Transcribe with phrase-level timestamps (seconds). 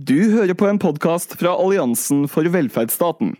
[0.00, 3.34] Du hører på en podkast fra Alliansen for velferdsstaten.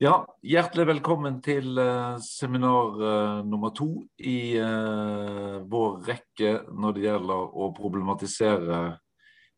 [0.00, 7.04] Ja, Hjertelig velkommen til uh, seminar uh, nummer to i uh, vår rekke når det
[7.04, 8.80] gjelder å problematisere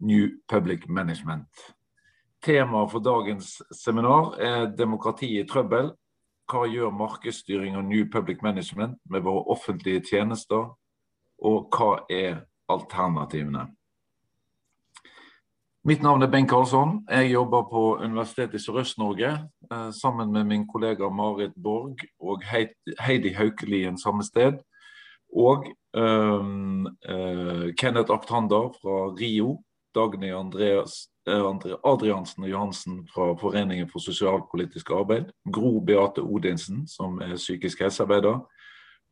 [0.02, 1.46] New Public Management.
[2.42, 5.92] Temaet for dagens seminar er demokrati i trøbbel.
[6.50, 10.72] Hva gjør markedsstyring og New Public Management med våre offentlige tjenester,
[11.46, 13.68] og hva er alternativene?
[15.88, 16.98] Mitt navn er Bengt Karlsson.
[17.08, 19.30] Jeg jobber på Universitetet i Sørøst-Norge
[19.72, 24.58] eh, sammen med min kollega Marit Borg og Heidi Haukelien samme sted.
[25.32, 25.64] Og
[25.96, 29.62] um, uh, Kenneth Aktander fra RIO.
[29.94, 31.48] Dagny Andreas, uh,
[31.84, 35.32] Adriansen og Johansen fra Foreningen for sosialpolitisk arbeid.
[35.52, 38.42] Gro Beate Odinsen, som er psykisk helsearbeider.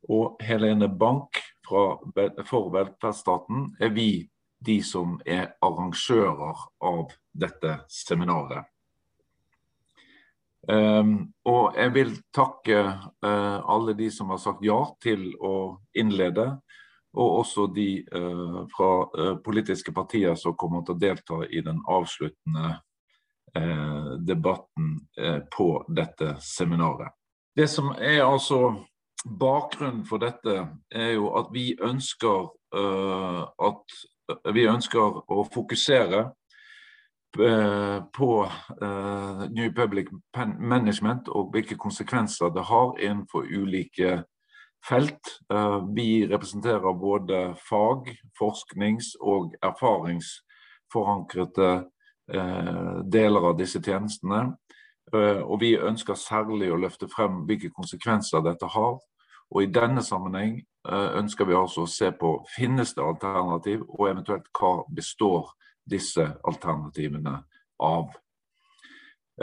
[0.09, 1.95] Og Helene Bank fra,
[2.45, 4.29] for velferdsstaten er vi
[4.65, 8.67] de som er arrangører av dette seminaret.
[10.69, 12.81] Um, og jeg vil takke
[13.25, 16.51] uh, alle de som har sagt ja til å innlede,
[17.17, 21.83] og også de uh, fra uh, politiske partier som kommer til å delta i den
[21.87, 22.77] avsluttende
[24.29, 24.91] debatten
[25.51, 25.67] på
[25.97, 27.09] dette seminaret.
[27.57, 28.59] Det som er altså
[29.25, 33.97] bakgrunnen for dette, er jo at vi ønsker at
[34.55, 36.31] vi ønsker å fokusere
[37.41, 40.07] eh, på uh, New Public
[40.59, 44.23] Management og hvilke konsekvenser det har innenfor ulike
[44.85, 45.41] felt.
[45.53, 51.85] Uh, vi representerer både fag-, forsknings- og erfaringsforankrede
[53.09, 54.53] deler av disse tjenestene.
[55.49, 59.01] og vi ønsker særlig å løfte frem hvilke konsekvenser dette har.
[59.49, 64.09] Og I denne sammenheng Eh, ønsker vi altså å se på finnes det alternativ, og
[64.09, 65.51] eventuelt hva består
[65.89, 67.35] disse alternativene
[67.85, 68.11] av.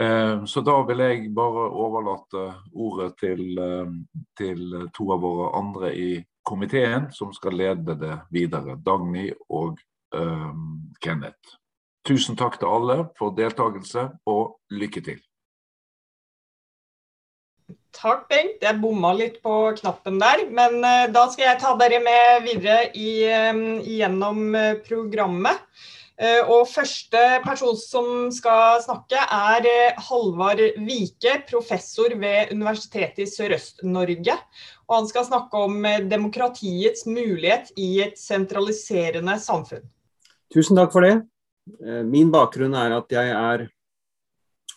[0.00, 3.92] Eh, så da vil jeg bare overlate ordet til, eh,
[4.36, 6.10] til to av våre andre i
[6.46, 8.76] komiteen, som skal lede det videre.
[8.76, 9.80] Dagny og
[10.14, 11.56] um, Kenneth.
[12.06, 15.18] Tusen takk til alle for deltakelse, og lykke til.
[17.96, 18.60] Takk, Bengt.
[18.60, 20.44] Jeg bomma litt på knappen der.
[20.52, 23.10] Men uh, da skal jeg ta dere med videre i,
[23.50, 25.62] um, gjennom uh, programmet.
[26.48, 29.66] Og første person som skal snakke, er
[30.00, 34.38] Halvard Vike, professor ved Universitetet i Sørøst-Norge.
[34.88, 39.84] Og han skal snakke om demokratiets mulighet i et sentraliserende samfunn.
[40.56, 41.18] Tusen takk for det.
[42.08, 43.68] Min bakgrunn er at jeg er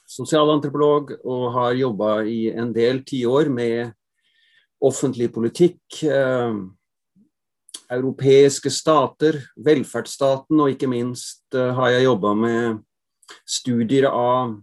[0.10, 3.94] sosialantropolog og har jobba i en del tiår med
[4.82, 5.82] offentlig politikk.
[6.04, 6.60] Eh,
[7.90, 12.82] europeiske stater, velferdsstaten, og ikke minst eh, har jeg jobba med
[13.50, 14.58] studier av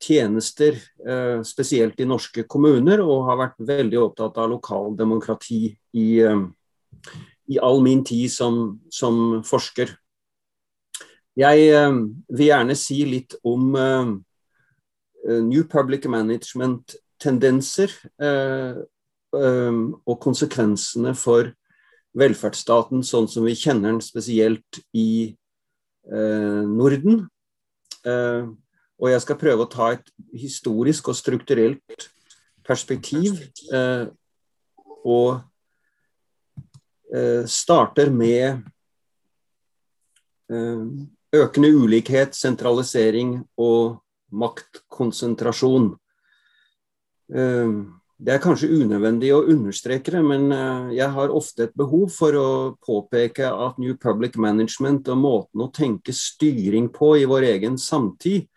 [0.00, 0.76] tjenester,
[1.06, 5.62] eh, spesielt i norske kommuner, og har vært veldig opptatt av lokaldemokrati
[5.96, 6.44] i, eh,
[7.48, 9.96] i all min tid som, som forsker.
[11.38, 11.98] Jeg eh,
[12.34, 14.14] vil gjerne si litt om eh,
[15.28, 18.78] New Public Management-tendenser eh,
[19.36, 21.52] eh, og konsekvensene for
[22.18, 25.36] velferdsstaten sånn som vi kjenner den spesielt i
[26.08, 27.26] Norden.
[28.08, 32.06] Og jeg skal prøve å ta et historisk og strukturelt
[32.64, 33.36] perspektiv.
[35.04, 35.44] Og
[37.44, 38.64] starter med
[40.48, 44.00] økende ulikhet, sentralisering og
[44.30, 45.92] maktkonsentrasjon.
[47.34, 47.72] Eh,
[48.18, 52.34] det er kanskje unødvendig å understreke det, men eh, jeg har ofte et behov for
[52.38, 52.48] å
[52.84, 58.48] påpeke at New Public Management og måten å tenke styring på i vår egen samtid,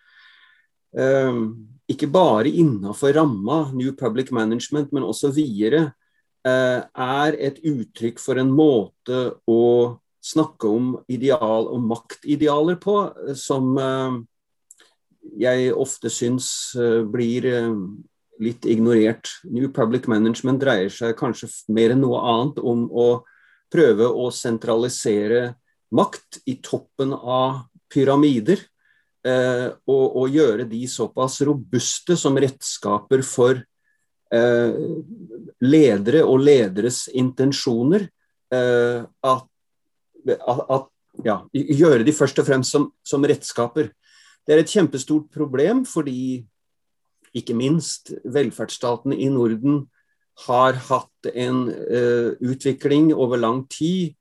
[0.97, 1.41] eh,
[1.91, 5.91] ikke bare innenfor ramma New Public Management, men også videre,
[6.41, 12.95] er et uttrykk for en måte å snakke om ideal og maktidealer på
[13.37, 13.77] som
[15.21, 16.47] jeg ofte syns
[16.79, 17.73] eh, blir eh,
[18.41, 19.29] litt ignorert.
[19.49, 23.09] New Public Management dreier seg kanskje mer enn noe annet om å
[23.71, 25.53] prøve å sentralisere
[25.95, 28.63] makt i toppen av pyramider.
[29.21, 33.67] Eh, og, og, gjøre de såpass robuste som redskaper for
[34.31, 38.05] ledere og lederes intensjoner.
[38.47, 39.41] At,
[40.23, 40.85] at,
[41.27, 43.89] ja, gjøre de først og fremst som, som redskaper.
[44.45, 46.41] Det er et kjempestort problem fordi
[47.37, 49.85] ikke minst velferdsstaten i Norden
[50.47, 54.15] har hatt en uh, utvikling over lang tid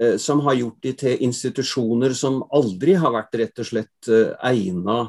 [0.00, 4.36] uh, som har gjort de til institusjoner som aldri har vært rett og slett uh,
[4.46, 5.00] egna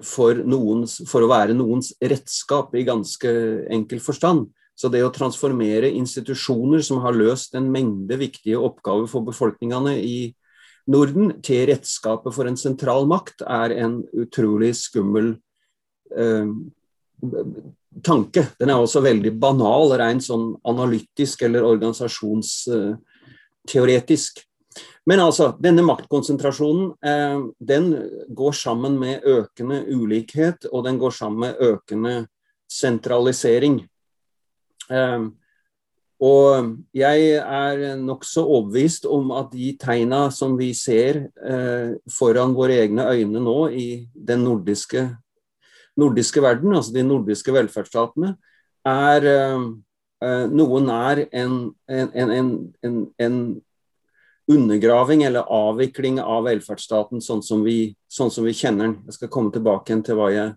[0.00, 3.30] for, noens, for å være noens redskap i ganske
[3.68, 4.46] enkel forstand.
[4.74, 10.16] Så det å transformere institusjoner som har løst en mengde viktige oppgaver for befolkningene i
[10.90, 15.26] Norden, til redskapet for en sentral makt, er en utrolig skummel
[16.12, 16.46] eh,
[18.04, 18.46] tanke.
[18.60, 24.32] Den er også veldig banal, rent sånn analytisk eller organisasjonsteoretisk.
[25.06, 27.94] Men altså, denne maktkonsentrasjonen eh, den
[28.34, 32.26] går sammen med økende ulikhet, og den går sammen med økende
[32.70, 33.88] sentralisering.
[34.90, 35.20] Eh,
[36.22, 42.78] og jeg er nokså overbevist om at de tegna som vi ser eh, foran våre
[42.84, 45.08] egne øyne nå i den nordiske
[45.96, 48.34] nordiske verden, altså de nordiske velferdsstatene,
[48.84, 53.38] er eh, noe nær en, en, en, en,
[54.44, 58.98] undergraving eller avvikling av velferdsstaten sånn som, vi, sånn som vi kjenner den.
[59.08, 60.50] Jeg skal komme tilbake til hva jeg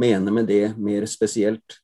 [0.00, 1.76] mener med det mer spesielt.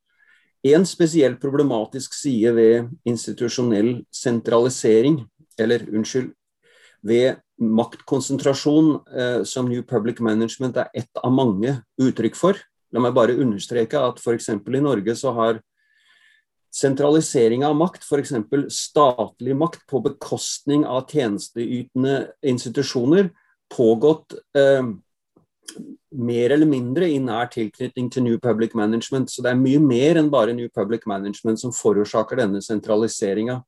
[0.64, 5.22] En spesielt problematisk side ved institusjonell sentralisering,
[5.58, 6.34] eller unnskyld,
[7.02, 12.60] ved maktkonsentrasjon, eh, som New Public Management er ett av mange uttrykk for,
[12.90, 14.48] La meg bare understreke at f.eks.
[14.50, 15.60] i Norge så har
[16.74, 18.34] sentralisering av makt, f.eks.
[18.74, 23.30] statlig makt på bekostning av tjenesteytende institusjoner,
[23.70, 24.90] pågått eh,
[26.10, 29.30] mer eller mindre i nær tilknytning til New Public Management.
[29.30, 33.60] Så det er mye mer enn bare New Public Management som forårsaker denne sentraliseringa.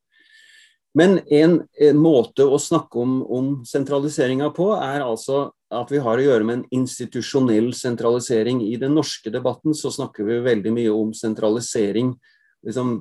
[0.94, 6.20] Men en, en, måte å snakke om, om sentraliseringa på, er altså at vi har
[6.20, 8.60] å gjøre med en institusjonell sentralisering.
[8.60, 12.12] I den norske debatten så snakker vi veldig mye om sentralisering
[12.66, 12.92] liksom,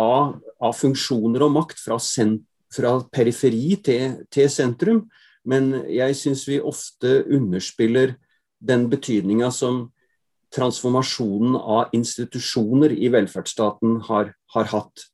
[0.00, 2.38] av, av, funksjoner og makt fra, sen,
[2.72, 5.04] fra periferi til, til, sentrum.
[5.46, 8.16] Men jeg syns vi ofte underspiller
[8.58, 9.86] den betydninga som
[10.54, 15.06] transformasjonen av institusjoner i velferdsstaten har, har hatt.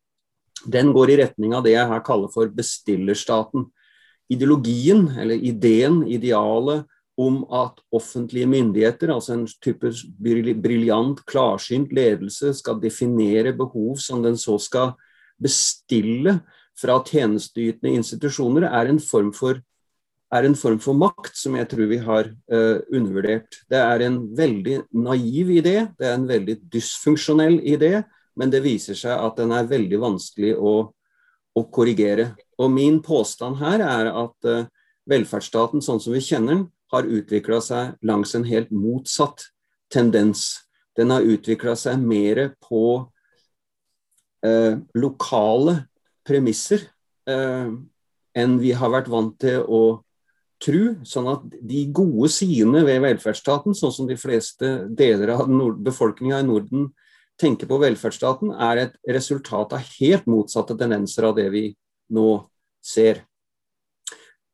[0.65, 3.67] Den går i retning av det jeg her kaller for bestillerstaten
[4.33, 6.87] ideologien, eller ideen, idealet,
[7.21, 9.91] om at offentlige myndigheter, altså en type
[10.65, 14.95] briljant, klarsynt ledelse, skal definere behov som den så skal
[15.43, 16.39] bestille
[16.79, 19.61] fra tjenesteytende institusjoner, er en form for
[20.33, 23.61] er en form for makt som jeg tror vi har uh, undervurdert.
[23.69, 27.99] Det er en veldig naiv idé, det er en veldig dysfunksjonell idé,
[28.39, 30.75] men det viser seg at den er veldig vanskelig å,
[31.53, 32.31] å korrigere.
[32.57, 34.65] Og Min påstand her er at uh,
[35.11, 39.47] velferdsstaten sånn som vi kjenner den, har utvikla seg langs en helt motsatt
[39.93, 40.63] tendens.
[40.97, 42.85] Den har utvikla seg mer på
[44.45, 45.77] uh, lokale
[46.29, 46.85] premisser
[47.29, 47.73] uh,
[48.37, 49.83] enn vi har vært vant til å
[50.63, 50.83] tro.
[51.07, 55.51] Sånn at de gode sidene ved velferdsstaten, sånn som de fleste deler av
[55.83, 56.89] befolkninga i Norden
[57.41, 61.67] tenker på velferdsstaten, er et resultat av helt motsatte tendenser av det vi
[62.13, 62.27] nå
[62.85, 63.25] ser.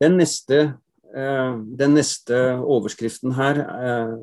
[0.01, 0.79] Den neste,
[1.15, 4.15] eh, den neste overskriften her, eh,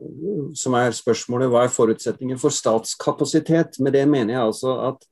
[0.56, 3.80] som er spørsmålet hva er forutsetningen for statskapasitet?
[3.80, 5.06] Med det mener jeg altså at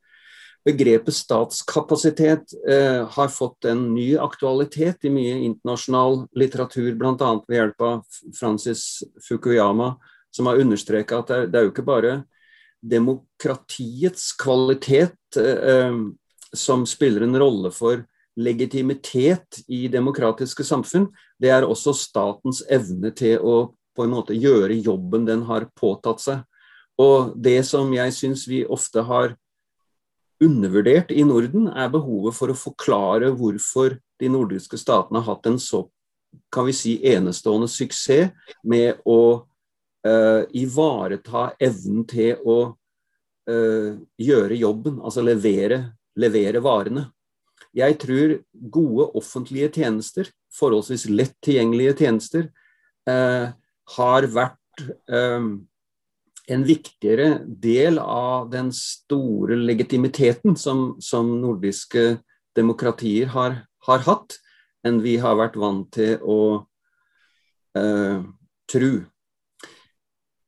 [0.66, 7.32] begrepet statskapasitet eh, har fått en ny aktualitet i mye internasjonal litteratur, bl.a.
[7.48, 9.94] ved hjelp av Francis Fukuyama,
[10.32, 12.16] som har understreka at det er, det er, jo ikke bare
[12.84, 16.00] demokratiets kvalitet eh,
[16.54, 18.06] som spiller en rolle for
[18.40, 23.58] legitimitet i demokratiske samfunn, det er også statens evne til å
[23.94, 26.42] på en måte gjøre jobben den har påtatt seg.
[26.98, 29.36] Og det som jeg syns vi ofte har
[30.44, 35.60] undervurdert i Norden, er behovet for å forklare hvorfor de nordiske statene har hatt en
[35.62, 35.86] så
[36.54, 38.32] kan vi si, enestående suksess
[38.66, 39.20] med å
[40.08, 45.84] uh, ivareta evnen til å uh, gjøre jobben, altså levere,
[46.20, 47.08] levere varene.
[47.74, 52.50] Jeg tror gode offentlige tjenester, forholdsvis lett tilgjengelige tjenester,
[53.10, 53.54] uh,
[53.98, 55.48] har vært eh,
[56.52, 62.18] en viktigere del av den store legitimiteten som, som nordiske
[62.58, 64.36] demokratier har, har, hatt,
[64.84, 66.40] enn vi har vært vant til å
[67.80, 68.20] eh,
[68.70, 68.92] tro.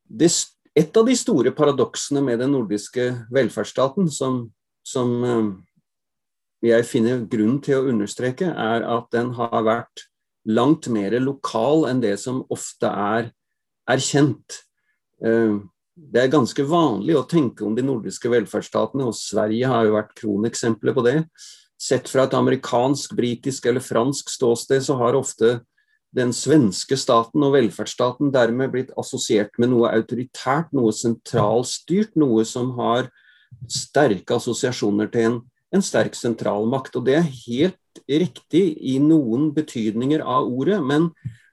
[0.06, 0.32] Det,
[0.76, 4.44] et av de store paradoksene med den nordiske velferdsstaten, som,
[4.84, 5.48] som eh,
[6.74, 10.10] jeg finner grunn til å understreke, er at den har vært
[10.46, 13.32] langt mer lokal enn det som ofte er
[13.90, 14.60] erkjent.
[15.24, 15.56] Eh,
[15.96, 20.16] det er ganske vanlig å tenke om de nordiske velferdsstatene, og Sverige har jo vært
[20.20, 21.20] kroneksempler på det,
[21.80, 25.60] sett fra et amerikansk, britisk eller fransk ståsted, så har ofte
[26.16, 32.72] den svenske staten og velferdsstaten dermed blitt assosiert med noe autoritært, noe sentralstyrt, noe som
[32.80, 33.10] har
[33.72, 35.40] sterke assosiasjoner til en,
[35.76, 36.96] en sterk sentralmakt.
[36.96, 41.12] Og det er helt riktig i noen betydninger av ordet, men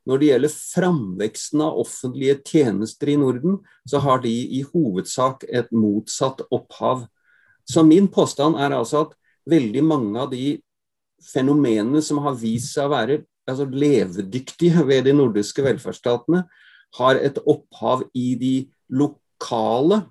[0.09, 5.71] når det gjelder framveksten av offentlige tjenester i Norden, så har de i hovedsak et
[5.71, 7.05] motsatt opphav.
[7.69, 9.15] Så min påstand er altså at
[9.51, 10.57] veldig mange av de
[11.23, 16.45] fenomenene som har vist seg å være altså levedyktige ved de nordiske velferdsstatene,
[16.99, 18.55] har et opphav i de
[18.93, 20.03] lokale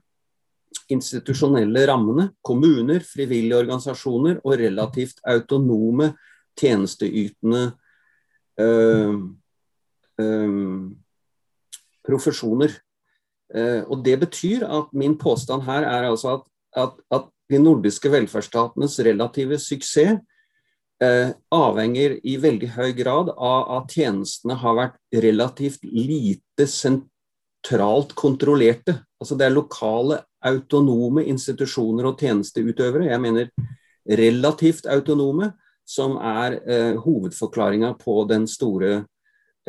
[0.92, 2.32] institusjonelle rammene.
[2.44, 6.12] Kommuner, frivillige organisasjoner og relativt autonome
[6.60, 7.68] tjenesteytende
[8.60, 9.20] øh,
[12.08, 12.74] profesjoner.
[13.52, 16.44] Uh, og Det betyr at min påstand her er altså at,
[16.84, 20.22] at, at de nordiske velferdsstatenes relative suksess
[21.04, 29.02] eh, avhenger i veldig høy grad av at tjenestene har vært relativt lite sentralt kontrollerte.
[29.22, 33.52] Altså det er lokale, autonome institusjoner og tjenesteutøvere, jeg mener
[34.10, 35.52] relativt autonome,
[35.86, 39.06] som er eh, hovedforklaringa på den store eh,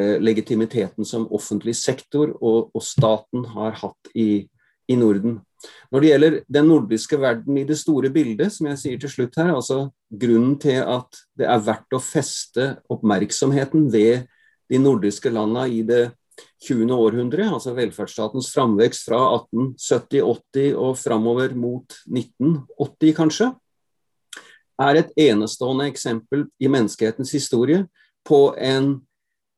[0.00, 4.46] legitimiteten som offentlig sektor og, og staten har hatt i,
[4.88, 5.40] i Norden.
[5.92, 9.36] Når det gjelder den nordiske verden i det store bildet, som jeg sier til slutt
[9.38, 14.26] her, altså grunnen til at det er verdt å feste oppmerksomheten ved
[14.72, 16.02] de nordiske landene i det
[16.64, 16.88] 20.
[16.94, 23.50] århundre, altså velferdsstatens framvekst fra 1870-80 og framover mot 1980 kanskje,
[24.82, 27.84] er et enestående eksempel i menneskehetens historie
[28.26, 29.00] på en eh,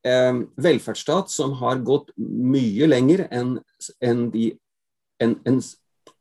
[0.04, 3.54] velferdsstat som har gått mye lenger enn
[4.04, 4.26] en
[5.22, 5.60] en, en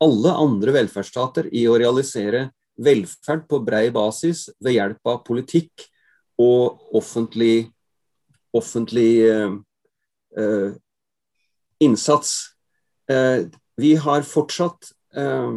[0.04, 2.48] alle andre velferdsstater i å realisere
[2.84, 5.86] velferd på brei basis ved hjelp av politikk
[6.42, 7.70] og offentlig,
[8.56, 9.54] offentlig eh,
[10.38, 10.74] eh,
[11.84, 12.34] innsats.
[13.10, 13.46] Eh,
[13.78, 15.54] vi har fortsatt eh,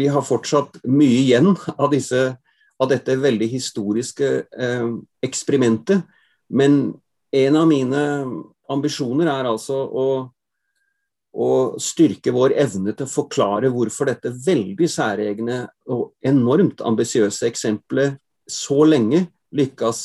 [0.00, 2.32] vi har fortsatt mye igjen av, disse,
[2.80, 4.88] av dette veldig historiske eh,
[5.22, 6.02] eksperimentet.
[6.52, 6.94] Men
[7.32, 8.04] en av mine
[8.72, 10.06] ambisjoner er altså å
[11.32, 15.62] å styrke vår evne til å forklare hvorfor dette veldig særegne
[15.92, 19.24] og enormt ambisiøse eksempelet så lenge
[19.56, 20.02] lykkes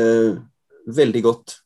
[0.00, 0.40] eh,
[0.88, 1.58] veldig godt.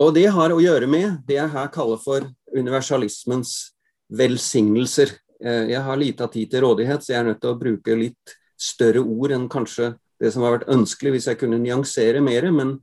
[0.00, 2.24] Og det har å gjøre med det jeg her kaller for
[2.56, 3.74] universalismens
[4.16, 5.12] velsignelser.
[5.44, 8.38] Eh, jeg har lita tid til rådighet, så jeg er nødt til å bruke litt
[8.60, 12.46] større ord enn kanskje det som har vært ønskelig hvis jeg kunne nyansere mer.
[12.54, 12.74] Men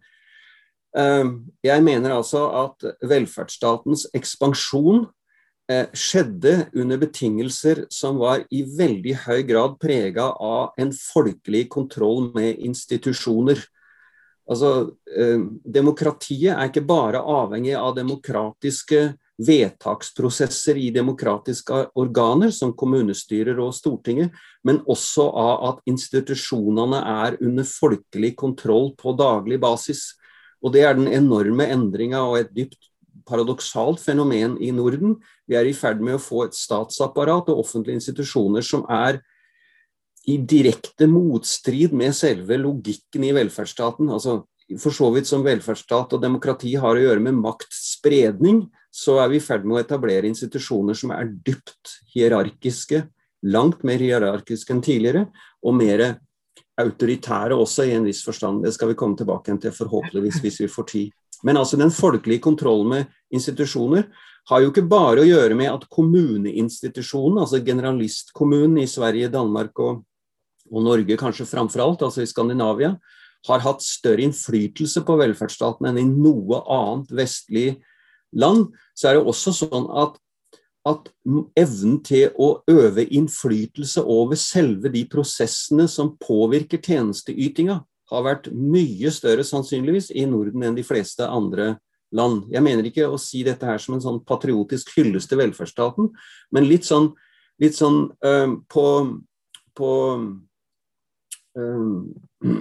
[0.97, 1.29] eh,
[1.67, 5.05] jeg mener altså at velferdsstatens ekspansjon
[5.71, 12.31] eh, skjedde under betingelser som var i veldig høy grad prega av en folkelig kontroll
[12.35, 13.61] med institusjoner.
[14.47, 14.73] Altså,
[15.11, 23.75] eh, demokratiet er ikke bare avhengig av demokratiske vedtaksprosesser i demokratiske organer, som kommunestyrer og
[23.77, 24.33] Stortinget,
[24.65, 30.09] men også av at institusjonene er under folkelig kontroll på daglig basis.
[30.65, 32.89] Og det er den enorme endringa og et dypt
[33.27, 35.17] paradoksalt fenomen i Norden.
[35.47, 39.21] Vi er i ferd med å få et statsapparat og offentlige institusjoner som er
[40.27, 44.09] i direkte motstrid med selve logikken i velferdsstaten.
[44.11, 44.41] altså
[44.81, 48.65] For så vidt som velferdsstat og demokrati har å gjøre med maktspredning,
[48.97, 53.03] så er vi i ferd med å etablere institusjoner som er dypt hierarkiske,
[53.45, 55.27] langt mer hierarkiske enn tidligere,
[55.61, 56.01] og mer
[56.81, 58.63] autoritære også, i en viss forstand.
[58.65, 61.13] Det skal vi komme tilbake til, forhåpentligvis, hvis vi får tid.
[61.45, 64.07] Men altså den folkelige kontrollen med institusjoner
[64.49, 70.01] har jo ikke bare å gjøre med at kommuneinstitusjonen, altså generalistkommunen i Sverige, Danmark og,
[70.71, 72.95] og Norge kanskje framfor alt, altså i Skandinavia,
[73.47, 77.67] har hatt større innflytelse på velferdsstaten enn i noe annet vestlig
[78.35, 80.17] land, så er det også sånn at
[80.87, 81.09] at
[81.59, 89.11] evnen til å øve innflytelse over selve de prosessene som påvirker tjenesteytinga, har vært mye
[89.11, 91.73] større sannsynligvis i Norden enn de fleste andre
[92.15, 92.45] land.
[92.53, 96.13] Jeg mener ikke å si dette her som en sånn patriotisk hyllest til velferdsstaten,
[96.55, 97.11] men litt sånn,
[97.59, 98.85] litt sånn øh, på,
[99.75, 99.91] på,
[101.59, 102.55] øh,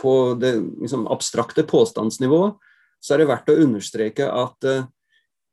[0.00, 2.56] på det liksom, abstrakte påstandsnivået,
[3.02, 4.84] så er det verdt å understreke at øh,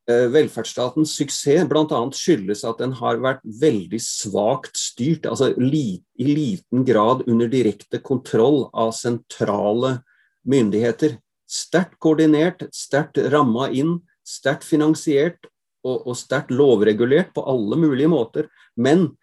[0.04, 2.00] Eh, velferdsstatens suksess bl.a.
[2.12, 8.66] skyldes at den har vært veldig svakt styrt, altså i liten grad under direkte kontroll
[8.76, 10.02] av sentrale
[10.44, 11.16] myndigheter.
[11.48, 15.48] Sterkt koordinert, sterkt ramma inn, sterkt finansiert
[15.88, 18.52] og, og sterkt lovregulert på alle mulige måter.
[18.76, 19.14] Men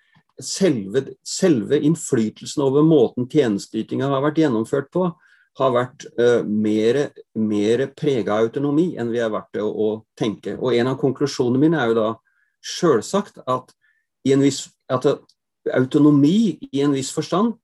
[0.40, 5.10] selve, selve innflytelsen over måten tjenesteytinga har vært gjennomført på,
[5.58, 6.04] har vært
[6.46, 6.98] mer,
[7.34, 10.54] mer prega av autonomi enn vi har vært det å, å, tenke.
[10.56, 12.08] Og en av konklusjonene mine er jo da
[12.62, 13.74] sjølsagt at,
[14.94, 15.08] at
[15.74, 17.56] autonomi i en viss forstand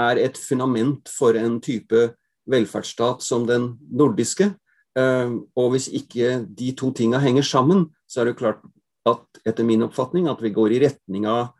[0.00, 2.08] er et fundament for en type
[2.50, 4.52] velferdsstat som den nordiske.
[4.98, 8.62] Uh, og hvis ikke de to tinga henger sammen, så er det klart
[9.08, 11.52] at etter min oppfatning at vi går i retning av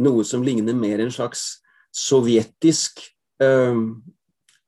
[0.00, 1.62] noe som ligner mer en slags
[1.92, 3.02] sovjetisk
[3.44, 3.76] uh,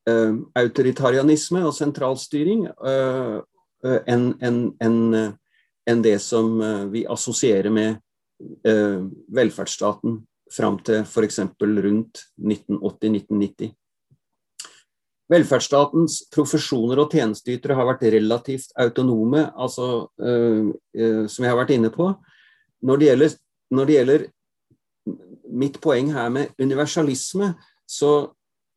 [0.05, 3.41] autoritarianisme og sentralstyring uh,
[3.85, 4.99] enn en, en,
[5.89, 6.59] en det som
[6.93, 8.01] vi assosierer med
[9.29, 10.19] velferdsstaten
[10.53, 11.41] fram til f.eks.
[11.61, 13.75] rundt 1980-1990.
[15.33, 22.11] Velferdsstatens profesjoner og tjenesteytere har vært relativt autonome, altså, som jeg har vært inne på.
[22.85, 23.37] Når det, gjelder,
[23.73, 24.27] når det gjelder
[25.55, 27.53] mitt poeng her med universalisme,
[27.87, 28.11] så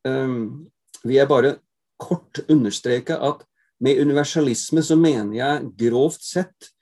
[0.08, 0.68] um,
[1.04, 1.56] vil jeg bare
[1.98, 3.44] kort understreke at
[3.82, 6.72] med universalisme så mener jeg grovt sett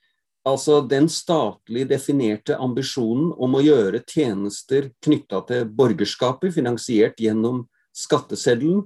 [0.47, 8.85] altså den statlig definerte ambisjonen om å gjøre tjenester knytta til borgerskapet, finansiert gjennom skatteseddelen,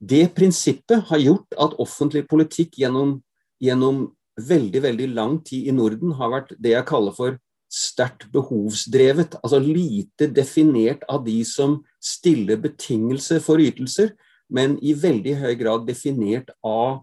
[0.00, 3.22] Det prinsippet har gjort at offentlig politikk gjennom,
[3.62, 7.36] gjennom veldig, veldig lang tid i Norden har vært det jeg kaller for
[7.74, 9.38] sterkt behovsdrevet.
[9.42, 14.14] Altså lite definert av de som stiller betingelser for ytelser,
[14.50, 17.02] men i veldig høy grad definert av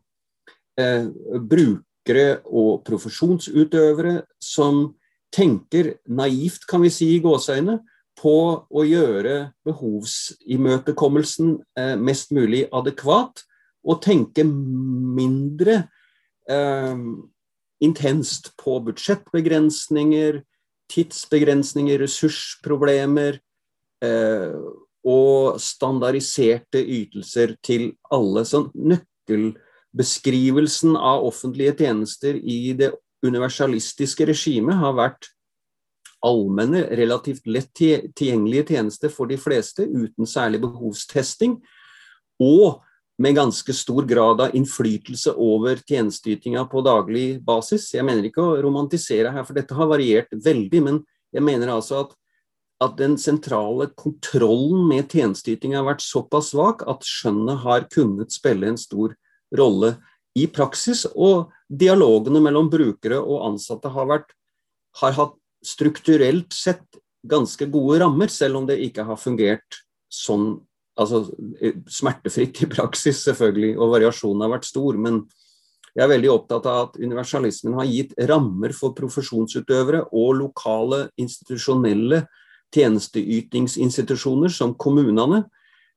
[0.80, 1.08] eh,
[1.42, 4.92] brukere og profesjonsutøvere som
[5.32, 7.80] tenker naivt, kan vi si i gåseøyne,
[8.22, 8.36] på
[8.68, 13.44] å gjøre behovsimøtekommelsen eh, mest mulig adekvat,
[13.82, 15.88] og tenke mindre
[16.52, 16.98] eh,
[17.82, 20.42] intenst på budsjettbegrensninger,
[20.92, 23.40] tidsbegrensninger, ressursproblemer
[24.04, 24.54] eh,
[25.08, 28.46] og standardiserte ytelser til alle.
[28.46, 32.92] Så nøkkelbeskrivelsen av offentlige tjenester i det
[33.26, 35.28] universalistiske regimet har vært
[36.26, 41.62] allmenne, relativt lett tilgjengelige tjenester for de fleste, uten særlig behovstesting.
[42.42, 42.82] Og
[43.22, 47.92] med ganske stor grad av innflytelse over tjenesteytinga på daglig basis.
[47.94, 50.82] Jeg mener ikke å romantisere her, for dette har variert veldig.
[50.88, 50.98] Men
[51.36, 52.16] jeg mener altså at,
[52.82, 58.72] at den sentrale kontrollen med tjenesteytinga har vært såpass svak at skjønnet har kunnet spille
[58.72, 59.14] en stor
[59.58, 59.94] rolle
[60.38, 61.06] i praksis.
[61.14, 64.34] Og dialogene mellom brukere og ansatte har, vært,
[65.04, 66.88] har hatt strukturelt sett
[67.22, 70.56] ganske gode rammer, selv om det ikke har fungert sånn
[71.02, 71.24] altså,
[71.90, 75.00] smertefritt i praksis, selvfølgelig, og variasjonen har vært stor.
[75.02, 75.24] Men
[75.92, 82.24] jeg er veldig opptatt av at universalismen har gitt rammer for profesjonsutøvere og lokale institusjonelle
[82.72, 85.44] tjenesteytingsinstitusjoner, som kommunene,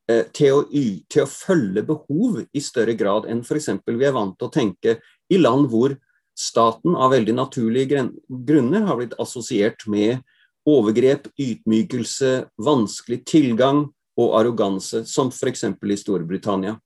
[0.05, 3.71] Eh, til å, til å, følge behov i større grad enn f.eks.
[3.89, 4.99] vi er vant til å tenke
[5.33, 5.95] i land hvor
[6.37, 10.21] staten av veldig naturlige grunner har blitt assosiert med
[10.69, 13.87] overgrep, ydmykelse, vanskelig tilgang
[14.21, 15.65] og arroganse, som f.eks.
[15.67, 16.79] i Storbritannia.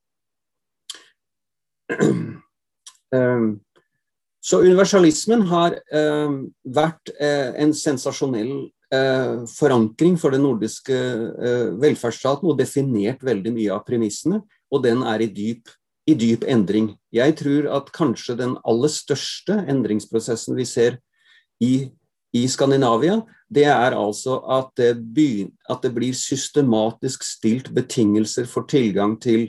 [3.08, 3.54] Ehm,
[4.44, 6.34] så universalismen har ehm,
[6.76, 13.74] vært eh, en sensasjonell eh, forankring for den nordiske eh, velferdsstaten og definert veldig mye
[13.74, 15.72] av premissene, og den er i dyp,
[16.08, 16.92] i dyp, endring.
[17.12, 21.00] Jeg tror at kanskje den aller største endringsprosessen vi ser
[21.64, 21.88] i,
[22.36, 28.68] i Skandinavia, det er altså at det, begyn, at det blir systematisk stilt betingelser for
[28.68, 29.48] tilgang til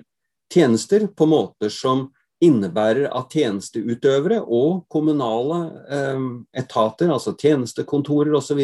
[0.51, 2.07] tjenester på måter som
[2.43, 5.59] innebærer at tjenesteutøvere og kommunale
[5.91, 6.23] eh,
[6.61, 8.63] etater, altså tjenestekontorer osv.,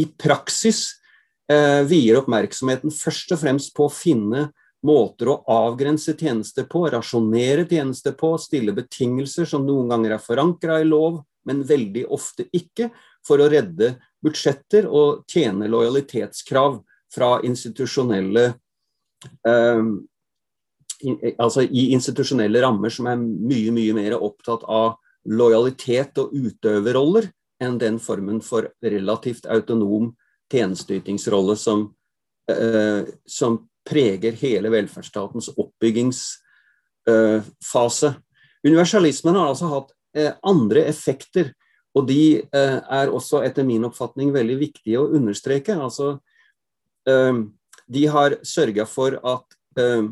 [0.00, 0.86] i praksis
[1.52, 4.46] eh, vier oppmerksomheten først og fremst på å finne
[4.82, 10.80] måter å avgrense tjenester på, rasjonere tjenester på, stille betingelser som noen ganger er forankra
[10.80, 12.88] i lov, men veldig ofte ikke,
[13.26, 16.80] for å redde budsjetter og tjene lojalitetskrav
[17.12, 18.44] fra institusjonelle
[19.46, 19.84] eh,
[21.38, 24.96] altså i institusjonelle rammer som er mye, mye mer opptatt av
[25.28, 27.28] lojalitet og utøverroller
[27.62, 30.12] enn den formen for relativt autonom
[30.52, 31.94] tjenesteytingsrolle som,
[32.50, 38.06] eh, som preger hele velferdsstatens oppbyggingsfase.
[38.06, 38.14] Eh,
[38.64, 41.52] Universalismen har altså hatt eh, andre effekter,
[41.92, 45.76] og de eh, er også etter min oppfatning veldig viktige å understreke.
[45.76, 46.14] Altså,
[47.08, 47.42] eh,
[47.92, 50.08] de har sørga for at eh,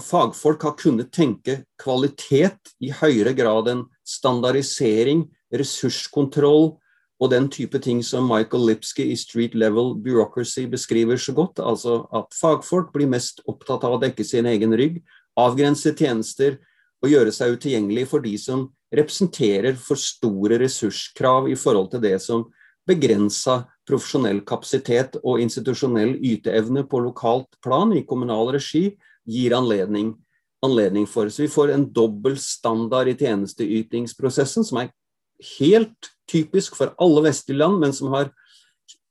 [0.00, 6.74] fagfolk har kunnet tenke kvalitet i høyere grad enn standardisering, ressurskontroll
[7.22, 11.62] og den type ting som Michael Lipsky i Street Level Bureaucracy beskriver så godt.
[11.62, 15.00] Altså at fagfolk blir mest opptatt av å dekke sin egen rygg,
[15.38, 16.58] avgrense tjenester
[17.02, 22.18] og gjøre seg utilgjengelig for de som representerer for store ressurskrav i forhold til det
[22.22, 22.44] som
[22.88, 28.90] begrensa profesjonell kapasitet og institusjonell yteevne på lokalt plan i kommunal regi
[29.28, 30.12] gir anledning,
[30.64, 31.30] anledning for.
[31.30, 34.92] Så vi får en dobbel standard i tjenesteytingsprosessen som er
[35.58, 38.30] helt typisk for alle vestlige land, men som har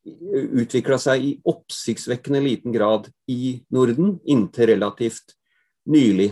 [0.03, 5.35] utvikla seg i oppsiktsvekkende liten grad i Norden inntil relativt
[5.85, 6.31] nylig.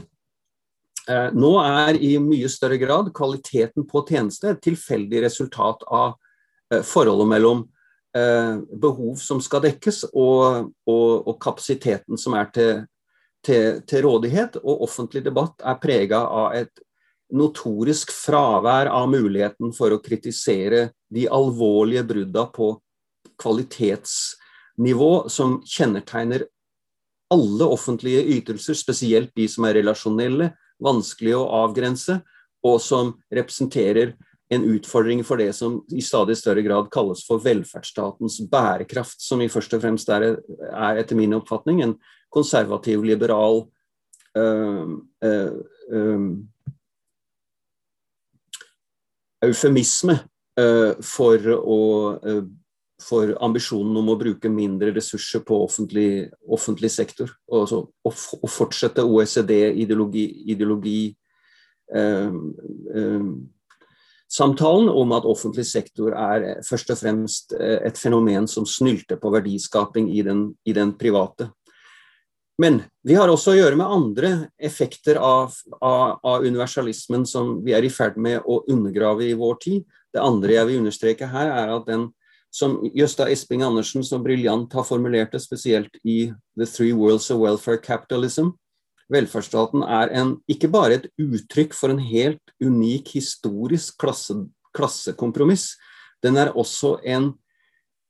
[1.10, 6.12] Eh, nå er i mye større grad kvaliteten på tjeneste et tilfeldig resultat av
[6.70, 7.64] eh, forholdet mellom
[8.18, 12.84] eh, behov som skal dekkes, og, og, og kapasiteten som er til,
[13.46, 14.60] til, til, rådighet.
[14.62, 16.86] Og offentlig debatt er prega av et
[17.34, 22.72] notorisk fravær av muligheten for å kritisere de alvorlige brudda på
[23.40, 26.46] kvalitetsnivå som kjennetegner
[27.34, 32.20] alle offentlige ytelser, spesielt de som er relasjonelle, vanskelige å avgrense,
[32.66, 34.16] og som representerer
[34.50, 39.50] en utfordring for det som i stadig større grad kalles for velferdsstatens bærekraft, som i
[39.52, 40.32] først og fremst er,
[40.74, 41.94] er etter min oppfatning en
[42.34, 43.68] konservativ, liberal
[44.38, 45.54] øh, øh,
[45.92, 46.26] øh,
[49.46, 50.20] eufemisme
[51.06, 51.76] for, å,
[52.20, 52.42] uh,
[53.02, 57.32] for, ambisjonen om å bruke mindre ressurser på offentlig, offentlig sektor.
[57.52, 61.04] Og, å, og fortsette OECD-ideologi ideologi,
[61.96, 62.34] eh,
[64.30, 70.12] samtalen om at offentlig sektor er først og fremst et fenomen som snylter på verdiskaping
[70.14, 71.50] i den, i den private.
[72.60, 77.72] Men vi har også å gjøre med andre effekter av, av, av, universalismen som vi
[77.72, 79.86] er i ferd med å undergrave i vår tid.
[80.12, 82.10] Det andre jeg vil understreke her, er at den
[82.52, 87.42] som Jøsta Esping Andersen så briljant har formulert det, spesielt i The Three Worlds of
[87.44, 88.54] Welfare Capitalism,
[89.10, 94.38] velferdsstaten er en, ikke bare et uttrykk for en helt unik historisk klasse,
[94.78, 95.74] klassekompromiss,
[96.24, 97.32] den er også en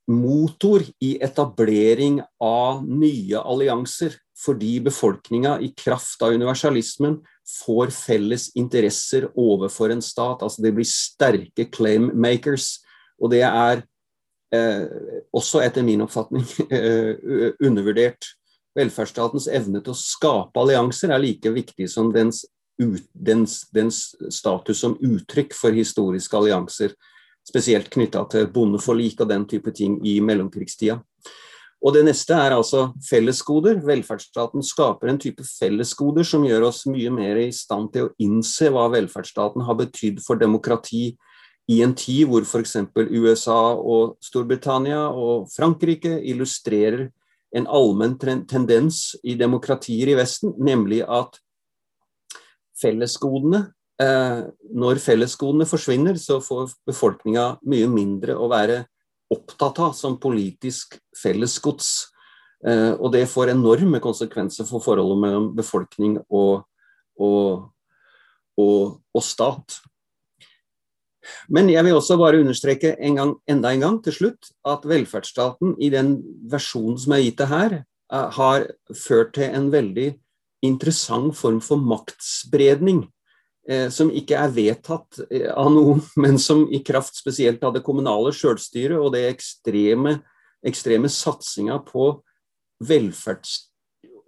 [0.10, 7.20] motor i etablering av nye allianser fordi befolkninga i kraft av universalismen
[7.60, 10.42] får felles interesser overfor en stat.
[10.46, 12.78] Altså det blir sterke claim makers.
[13.20, 13.84] Og det er
[14.52, 18.32] også etter min oppfatning eh, undervurdert.
[18.78, 22.44] Velferdsstatens evne til å skape allianser er like viktig som dens,
[22.78, 24.02] dens, dens
[24.34, 26.94] status som uttrykk for historiske allianser.
[27.46, 31.00] Spesielt knytta til bondeforlik og den type ting i mellomkrigstida.
[31.80, 33.80] Og det neste er altså fellesgoder.
[33.88, 38.68] Velferdsstaten skaper en type fellesgoder som gjør oss mye mer i stand til å innse
[38.74, 41.14] hva velferdsstaten har betydd for demokrati
[41.70, 42.76] i en tid hvor f.eks.
[43.14, 47.10] USA og Storbritannia og Frankrike illustrerer
[47.56, 48.18] en allmenn
[48.50, 51.40] tendens i demokratier i Vesten, nemlig at
[52.80, 53.66] fellesgodene
[54.02, 58.84] eh, Når fellesgodene forsvinner, så får befolkninga mye mindre å være
[59.34, 62.10] opptatt av som politisk fellesgods.
[62.66, 66.66] Eh, og det får enorme konsekvenser for forholdet mellom befolkning og,
[67.20, 67.70] og,
[68.60, 69.80] og, og, stat.
[71.50, 75.76] Men jeg vil også bare understreke en gang, enda en gang til slutt at velferdsstaten
[75.82, 76.18] i den
[76.50, 77.78] versjonen som er gitt det her,
[78.14, 80.12] eh, har ført til en veldig
[80.66, 83.06] interessant form for maktspredning
[83.70, 87.84] Eh, som ikke er vedtatt eh, av noen, men som i kraft spesielt av det
[87.86, 90.18] kommunale sjølstyret og det ekstreme,
[90.66, 92.12] ekstreme satsinga på
[92.90, 93.68] velferds,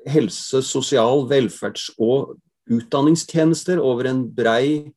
[0.09, 2.35] helse, sosial, velferds- og
[2.71, 4.91] utdanningstjenester over en brei,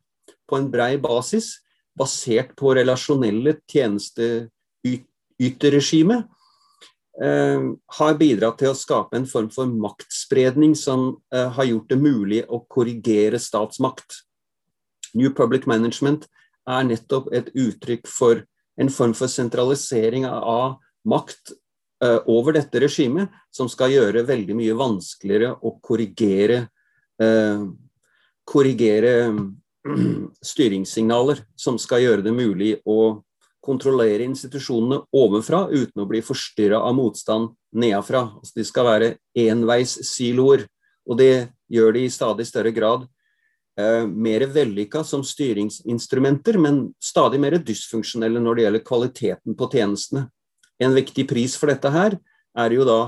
[0.44, 1.54] på en brei basis,
[1.98, 6.24] basert på relasjonelle tjenesteyterregime,
[7.22, 7.60] eh,
[7.98, 12.44] har bidratt til å skape en form for maktspredning som eh, har gjort det mulig
[12.48, 14.14] å korrigere statsmakt.
[15.14, 16.26] New Public Management
[16.66, 18.42] er nettopp et uttrykk for
[18.80, 21.52] en form for sentralisering av makt
[22.02, 26.66] eh, over dette regimet, som skal gjøre veldig mye vanskeligere å korrigere,
[27.22, 27.62] uh,
[28.42, 29.30] korrigere
[30.52, 33.22] styringssignaler som skal gjøre det mulig å
[33.64, 38.26] kontrollere institusjonene ovenfra uten å bli forstyrra av motstand nedenfra.
[38.36, 39.10] Altså, de skal være
[39.46, 40.66] enveissiloer,
[41.08, 43.06] og det gjør de i stadig større grad
[43.80, 50.28] eh, mer vellykka som styringsinstrumenter, men stadig mer dysfunksjonelle når det gjelder kvaliteten på tjenestene.
[50.82, 52.18] En viktig pris for dette her
[52.58, 53.00] er jo da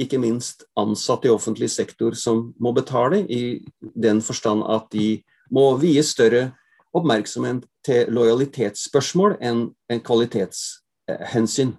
[0.00, 5.66] ikke minst ansatte i offentlig sektor som må betale, i den forstand at de må
[5.80, 6.50] vie større
[6.96, 11.74] oppmerksomhet til lojalitetsspørsmål enn en kvalitetshensyn.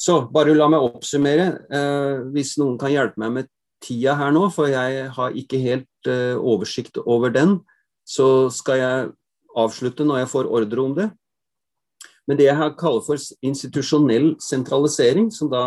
[0.00, 3.50] Så bare la meg oppsummere, eh, hvis noen kan hjelpe meg med
[3.84, 7.58] tida her nå, for jeg har ikke helt eh, oversikt over den,
[8.08, 9.10] så skal jeg
[9.60, 11.10] avslutte når jeg får ordre om det.
[12.28, 15.64] Men det jeg kaller for institusjonell sentralisering, som da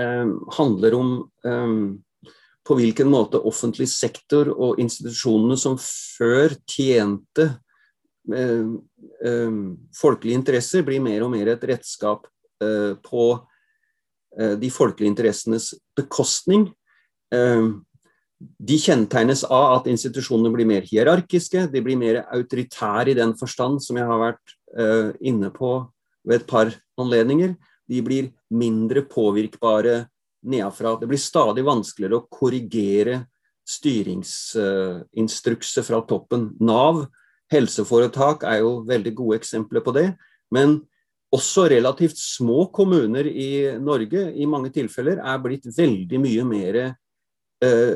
[0.00, 1.14] eh, handler om
[1.46, 1.74] eh,
[2.64, 7.48] på hvilken måte offentlig sektor og institusjonene som før tjente
[8.32, 8.70] eh,
[9.24, 9.58] eh,
[9.98, 12.24] folkelige interesser, blir mer og mer et redskap
[12.64, 13.26] eh, på
[14.38, 16.70] eh, de folkelige interessenes bekostning.
[17.34, 17.68] Eh,
[18.40, 23.82] de kjennetegnes av at institusjonene blir mer hierarkiske, de blir mer autoritære i den forstand
[23.84, 25.76] som jeg har vært eh, inne på
[26.24, 27.54] ved et par anledninger.
[27.88, 30.06] De blir mindre påvirkbare
[30.44, 31.00] nedenfra.
[31.00, 33.26] Det blir stadig vanskeligere å korrigere
[33.68, 36.50] styringsinstrukser fra toppen.
[36.60, 37.06] Nav,
[37.52, 40.08] helseforetak er jo veldig gode eksempler på det.
[40.54, 40.68] Men
[41.34, 46.74] også relativt små kommuner i Norge i mange tilfeller er blitt veldig mye mer
[47.64, 47.94] uh,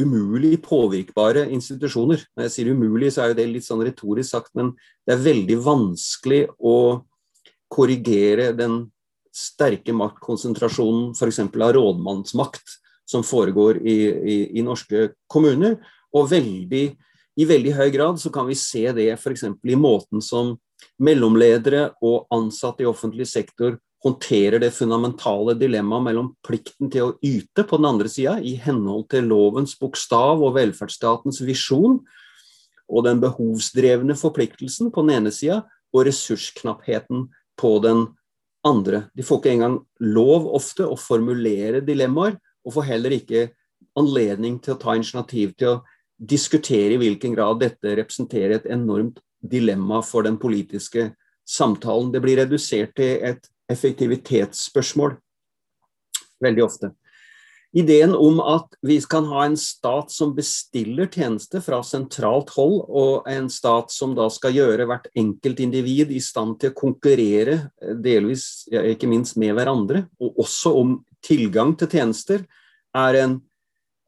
[0.00, 2.18] umulig påvirkbare institusjoner.
[2.34, 4.66] Når jeg sier umulig, så er jo det litt sånn retorisk sagt, men
[5.06, 6.76] det er veldig vanskelig å
[7.70, 8.74] korrigere den
[9.34, 11.40] sterke maktkonsentrasjonen f.eks.
[11.46, 12.78] av rådmannsmakt
[13.10, 15.78] som foregår i, i, i, norske kommuner.
[16.14, 16.84] Og veldig,
[17.38, 19.46] i veldig høy grad så kan vi se det f.eks.
[19.62, 20.56] i måten som
[21.02, 27.66] mellomledere og ansatte i offentlig sektor håndterer det fundamentale dilemmaet mellom plikten til å yte
[27.68, 31.98] på den andre sida, i henhold til lovens bokstav og velferdsstatens visjon,
[32.90, 35.60] og den behovsdrevne forpliktelsen på den ene sida,
[35.92, 37.28] og ressursknappheten
[37.60, 38.06] på den
[38.66, 39.04] andre.
[39.16, 43.48] De får ikke engang lov ofte å formulere dilemmaer, og får heller ikke
[43.98, 45.80] anledning til å ta initiativ til å
[46.20, 51.10] diskutere i hvilken grad dette representerer et enormt dilemma for den politiske
[51.48, 52.12] samtalen.
[52.12, 55.16] Det blir redusert til et effektivitetsspørsmål
[56.44, 56.92] veldig ofte.
[57.70, 63.28] Ideen om at vi kan ha en stat som bestiller tjenester fra sentralt hold, og
[63.30, 67.94] en stat som da skal gjøre hvert enkelt individ i stand til å konkurrere, eh,
[67.94, 72.42] delvis ikke minst med hverandre, og også om tilgang til tjenester,
[72.90, 73.36] er en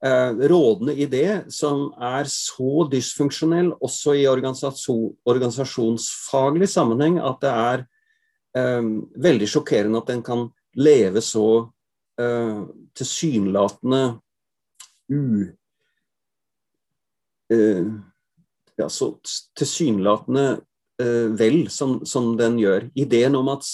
[0.02, 7.86] eh, rådende idé som er så dysfunksjonell også i organisasjon, organisasjonsfaglig sammenheng at det er
[8.58, 8.90] eh,
[9.22, 11.70] veldig sjokkerende at den kan leve så
[12.20, 14.02] uh, tilsynelatende
[15.12, 15.22] u...
[17.52, 17.88] Uh,
[18.76, 19.10] ja, så
[19.58, 20.46] tilsynelatende
[21.02, 22.88] uh, vel som, som, den gjør.
[22.94, 23.66] Ideen om at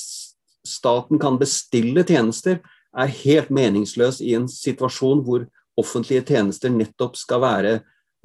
[0.66, 2.60] staten kan bestille tjenester,
[2.98, 5.44] er helt meningsløs i en situasjon hvor
[5.78, 7.74] offentlige tjenester nettopp skal være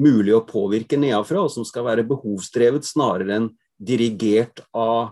[0.02, 5.12] mulig å påvirke nedenfra, og som skal være behovsdrevet snarere enn dirigert av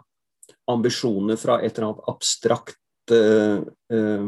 [0.71, 2.79] ambisjoner fra et eller annet abstrakt
[3.11, 3.57] Eh,
[3.97, 4.25] eh,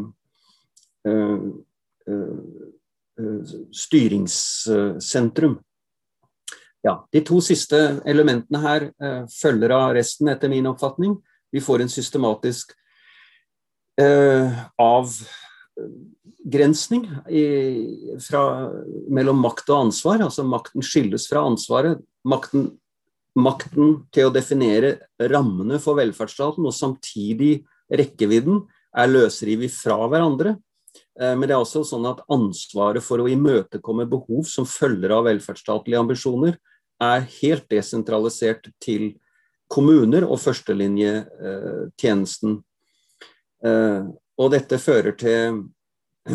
[3.74, 5.58] styringssentrum.
[6.84, 7.78] Ja, de to siste
[8.10, 11.16] elementene her eh, følger av resten, etter min oppfatning.
[11.54, 12.74] Vi får en systematisk
[14.82, 17.04] avgrensning
[19.14, 20.24] mellom makt og ansvar.
[20.26, 22.02] Altså makten skilles fra ansvaret.
[22.26, 22.72] Makten,
[23.38, 27.62] makten til å definere rammene for velferdsstaten og samtidig
[27.94, 28.66] rekkevidden
[28.98, 30.58] er løsrevet fra hverandre.
[31.20, 35.26] Eh, men det er også sånn at ansvaret for å imøtekomme behov som følger av
[35.30, 36.54] velferdsstatlige ambisjoner,
[37.04, 39.14] er helt desentralisert til
[39.72, 42.64] kommuner og førstelinjetjenesten.
[43.64, 44.02] Eh,
[44.34, 45.64] og dette fører til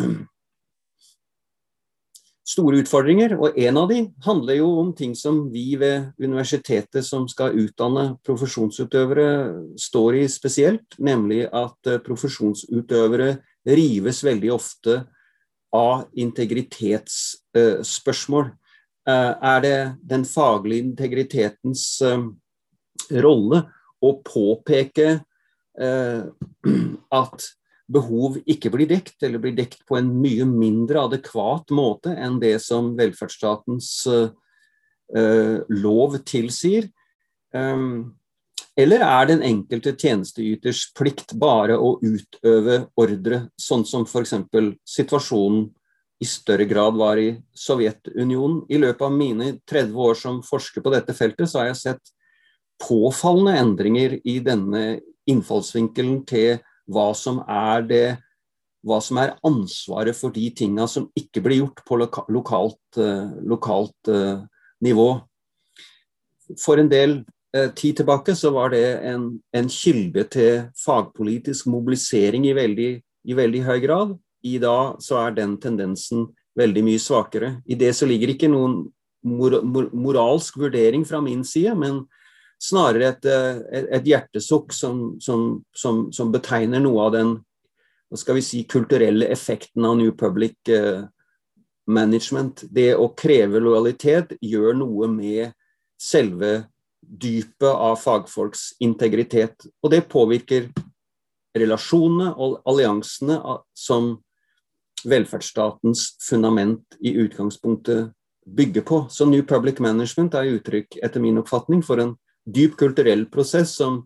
[2.49, 7.27] store utfordringer, og en av de handler jo om ting som vi ved universitetet som
[7.29, 9.27] skal utdanne profesjonsutøvere,
[9.79, 15.07] står i spesielt, nemlig at eh, profesjonsutøvere rives veldig ofte
[15.75, 18.45] av integritetsspørsmål.
[19.09, 22.19] Eh, er det den faglige integritetens eh,
[23.23, 23.63] rolle
[24.01, 25.19] å påpeke
[25.79, 26.23] eh,
[27.21, 27.47] at
[27.89, 32.61] behov ikke blir dekt, eller blir dekt på en mye mindre adekvat måte enn det
[32.61, 34.07] som velferdsstatens
[35.09, 36.85] lov tilsier?
[38.79, 44.35] Eller er den enkelte tjenesteyters plikt bare å utøve ordre, sånn som f.eks.
[44.87, 45.67] situasjonen
[46.19, 48.63] i større grad var i Sovjetunionen?
[48.71, 52.13] I løpet av mine 30 år som forsker på dette feltet, så har jeg sett
[52.79, 58.07] påfallende endringer i denne innfallsvinkelen til hva som er det
[58.87, 63.27] hva som er ansvaret for de tinga som ikke blir gjort på loka lokalt, uh,
[63.43, 64.45] lokalt uh,
[64.85, 65.09] nivå.
[66.59, 67.19] For en del
[67.75, 73.63] tid tilbake så var det en, en kilde til fagpolitisk mobilisering i veldig, i veldig,
[73.65, 74.13] høy grad.
[74.45, 76.27] I dag så er den tendensen
[76.59, 77.55] veldig mye svakere.
[77.65, 78.83] I det så ligger ikke noen
[79.25, 82.03] mor mor moralsk vurdering fra min side, men
[82.59, 87.37] snarere et, et, et hjertesukk som, som, som, som betegner noe av den
[88.09, 91.03] hva skal vi si, kulturelle effekten av New Public eh,
[91.89, 92.63] Management.
[92.73, 95.53] Det å kreve lojalitet gjør noe med
[96.01, 96.63] selve
[97.09, 99.65] dypet av fagfolks integritet.
[99.83, 100.69] Og det påvirker
[101.57, 103.39] relasjonene og alliansene
[103.73, 104.13] som
[105.09, 108.11] velferdsstatens fundament i utgangspunktet
[108.45, 109.01] bygger på.
[109.09, 114.03] Så New Public Management er uttrykk, etter min oppfatning, for en dyp kulturell prosess som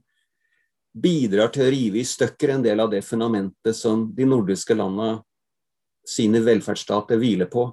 [0.94, 5.24] bidrar til å rive i stykker en del av det fundamentet som de nordiske landene
[6.06, 7.72] sine velferdsstater hviler på.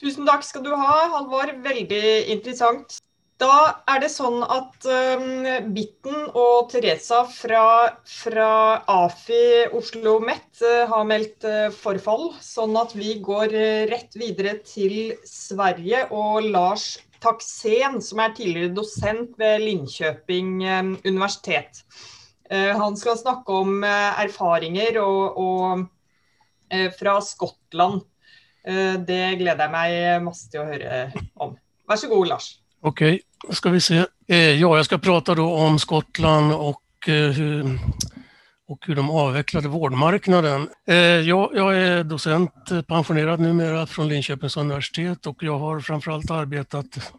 [0.00, 1.52] Tusen takk skal du ha, Halvor.
[1.62, 2.98] Veldig interessant.
[3.42, 7.64] Da er det sånn at um, Bitten og Teresa fra,
[8.06, 8.50] fra
[8.86, 14.54] AFI Oslo MET uh, har meldt uh, forfall, sånn at vi går uh, rett videre
[14.68, 21.82] til Sverige og Lars Taksen, som er tidligere dosent ved Linköping um, universitet.
[22.52, 25.84] Han skal snakke om erfaringer og, og,
[26.98, 28.02] fra Skottland.
[29.08, 30.98] Det gleder jeg meg masse til å høre
[31.40, 31.54] om.
[31.88, 32.50] Vær så god, Lars.
[32.84, 33.06] Ok,
[33.50, 34.04] skal vi se.
[34.26, 37.78] Ja, jeg skal prate om Skottland og hur,
[38.68, 40.68] och hur de avvecklade vårdmarknaden.
[41.24, 42.52] Jag, jag är docent,
[42.88, 47.12] pensionerad numera från Linköpings universitet och jag har framförallt arbetat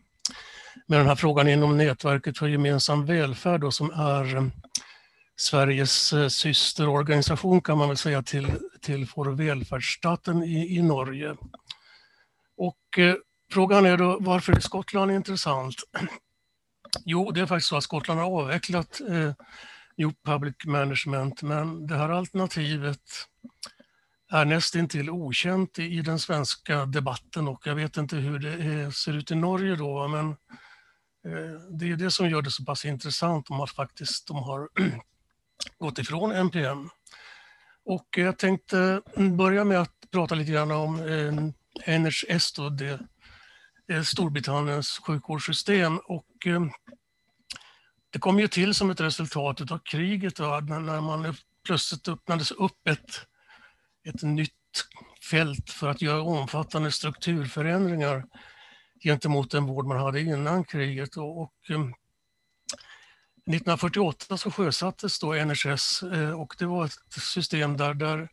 [0.88, 4.52] med den här frågan inom nätverket för gemensam välfärd då, som är
[5.36, 9.08] Sveriges eh, systerorganisation kan man väl säga till, till
[9.38, 11.36] välfärdsstaten i, i Norge.
[12.58, 13.16] Och eh,
[13.54, 15.76] frågan är då varför är Skottland intressant?
[17.06, 19.34] Jo, det är faktiskt så att Skottland har avvecklat eh,
[19.98, 23.00] New Public Management, men det här alternativet
[24.32, 28.92] är nästintill okänt i, i den svenska debatten och jag vet inte hur det är,
[28.92, 30.30] ser ut i Norge då, men
[31.28, 34.70] eh, det är det som gör det så pass intressant om att faktiskt de har
[35.78, 36.89] gått ifrån NPM.
[37.86, 39.02] Och jag tänkte
[39.38, 43.00] börja med att prata lite grann om eh, NHS, då, det
[44.04, 45.98] Storbritanniens sjukvårdssystem.
[45.98, 46.62] Och, eh,
[48.10, 52.88] det kom ju till som ett resultat av kriget då, när man plötsligt öppnades upp
[52.88, 53.22] ett,
[54.08, 54.52] ett nytt
[55.30, 58.26] fält för att göra omfattande strukturförändringar
[59.04, 61.17] gentemot den vård man hade innan kriget.
[61.17, 61.82] Och, och eh,
[63.46, 68.30] 1948 så sjösattes då NHS eh, och det var ett system där, där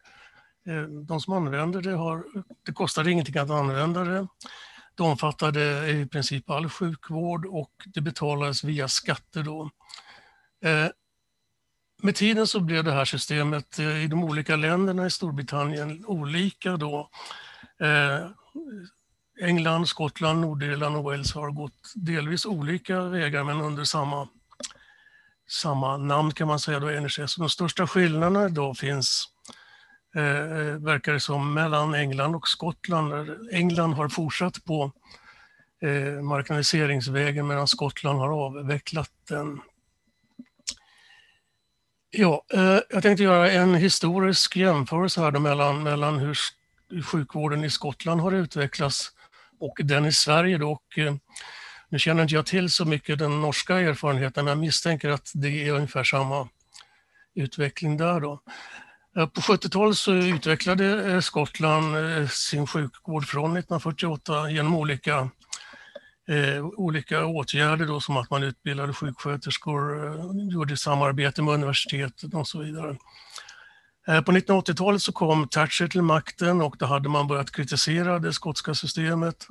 [0.66, 2.24] eh, de som använde det har,
[2.66, 4.26] det kostade ingenting att använda det.
[5.00, 9.70] Det omfattade i princip all sjukvård och det betalades via skatter då.
[10.64, 10.86] Eh,
[12.02, 17.10] med tiden så blev det här systemet i de olika länderna i Storbritannien olika då.
[19.40, 24.28] England, Skottland, Nordirland och Wales har gått delvis olika vägar men under samma
[25.50, 27.36] samma namn kan man säga, då, NHS.
[27.36, 29.28] De största skillnaderna då finns,
[30.14, 33.30] eh, verkar det som, mellan England och Skottland.
[33.52, 34.92] England har fortsatt på
[35.82, 39.60] eh, marknadiseringsvägen medan Skottland har avvecklat den.
[42.10, 46.38] Ja, eh, jag tänkte göra en historisk jämförelse här mellan, mellan hur
[47.02, 49.12] sjukvården i Skottland har utvecklats
[49.60, 50.58] och den i Sverige.
[50.58, 50.70] Då.
[50.70, 51.14] Och, eh,
[51.88, 55.68] nu känner inte jag till så mycket den norska erfarenheten, men jag misstänker att det
[55.68, 56.48] är ungefär samma
[57.34, 58.20] utveckling där.
[58.20, 58.42] Då.
[59.16, 65.30] Eh, på 70-talet så utvecklade eh, Skottland eh, sin sjukvård från 1948 genom olika,
[66.28, 70.14] eh, olika åtgärder som att man utbildade sjuksköterskor,
[70.52, 72.96] gjorde samarbete med universitetet så vidare.
[74.06, 78.74] På 1980-talet så kom Thatcher till makten och då hade man börjat kritisera det skotska
[78.74, 79.46] systemet.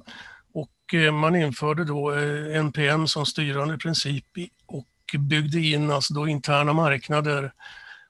[0.53, 2.11] Och eh, man införde då
[2.53, 4.25] NPM eh, som styrande princip
[4.65, 7.51] och byggde in alltså då interna marknader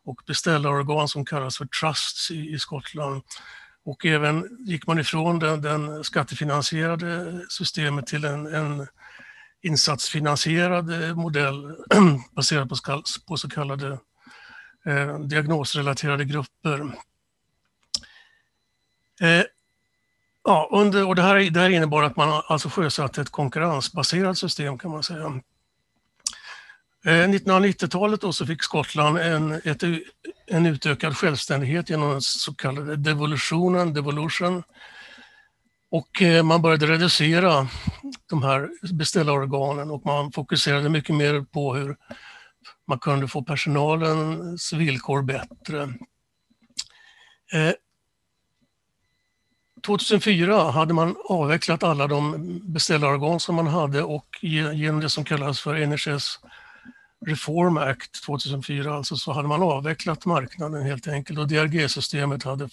[0.05, 3.21] och beställarorgan som kallas för trusts i, i Skottland.
[3.85, 8.87] Och även gick man ifrån den, den skattefinansierade systemet till en, en
[9.61, 11.75] insatsfinansierad eh, modell
[12.35, 13.99] baserad på, på så kallade
[14.85, 16.79] eh, diagnosrelaterade grupper.
[19.21, 19.43] Eh,
[20.43, 24.77] Ja, under, och det här, det här innebar att man alltså sjösatte ett konkurrensbaserat system
[24.77, 25.41] kan man säga.
[27.05, 29.83] 1990-talet eh, så fick Skottland en, ett
[30.47, 34.63] en utökad självständighet genom den så kallade devolutionen, devolution.
[35.91, 37.67] Och man man började reducera
[38.29, 41.97] de här beställarorganen och man fokuserade mycket mer på hur
[42.87, 45.93] man kunde få personalens villkor bättre.
[49.85, 55.23] 2004 hadde hade man avvecklat alla de beställarorgan som man hade och genom det som
[55.23, 56.39] kallas för NHS
[57.25, 62.69] Reform Act 2004 alltså så hade man avvecklat marknaden helt enkelt och DRG-systemet hade,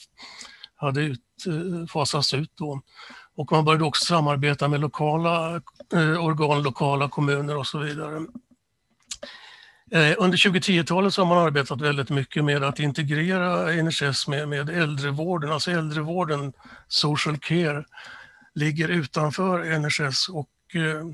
[0.76, 2.82] hade eh, fasats ut då.
[3.36, 5.60] Och man började också samarbeta med lokala
[5.92, 8.26] eh, organ, lokala kommuner och så vidare.
[9.90, 14.70] Eh, under 2010-talet så har man arbetat väldigt mycket med att integrera NHS med, med
[14.70, 16.52] äldrevården, alltså äldrevården,
[16.88, 17.84] social care,
[18.54, 21.06] ligger utanför NHS och eh,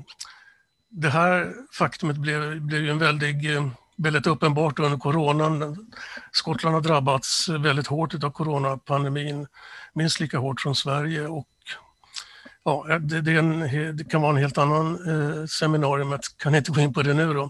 [0.93, 3.67] det här faktumet blev, blev en väldig, eh,
[3.97, 5.87] väldigt uppenbart under coronan.
[6.31, 9.47] Skottland har drabbats väldigt hårt av coronapandemin,
[9.93, 11.47] minst lika hårt som Sverige och
[12.63, 13.59] ja, det, det, en,
[13.97, 17.13] det kan vara en helt annan eh, seminarium, jag kan inte gå in på det
[17.13, 17.49] nu då.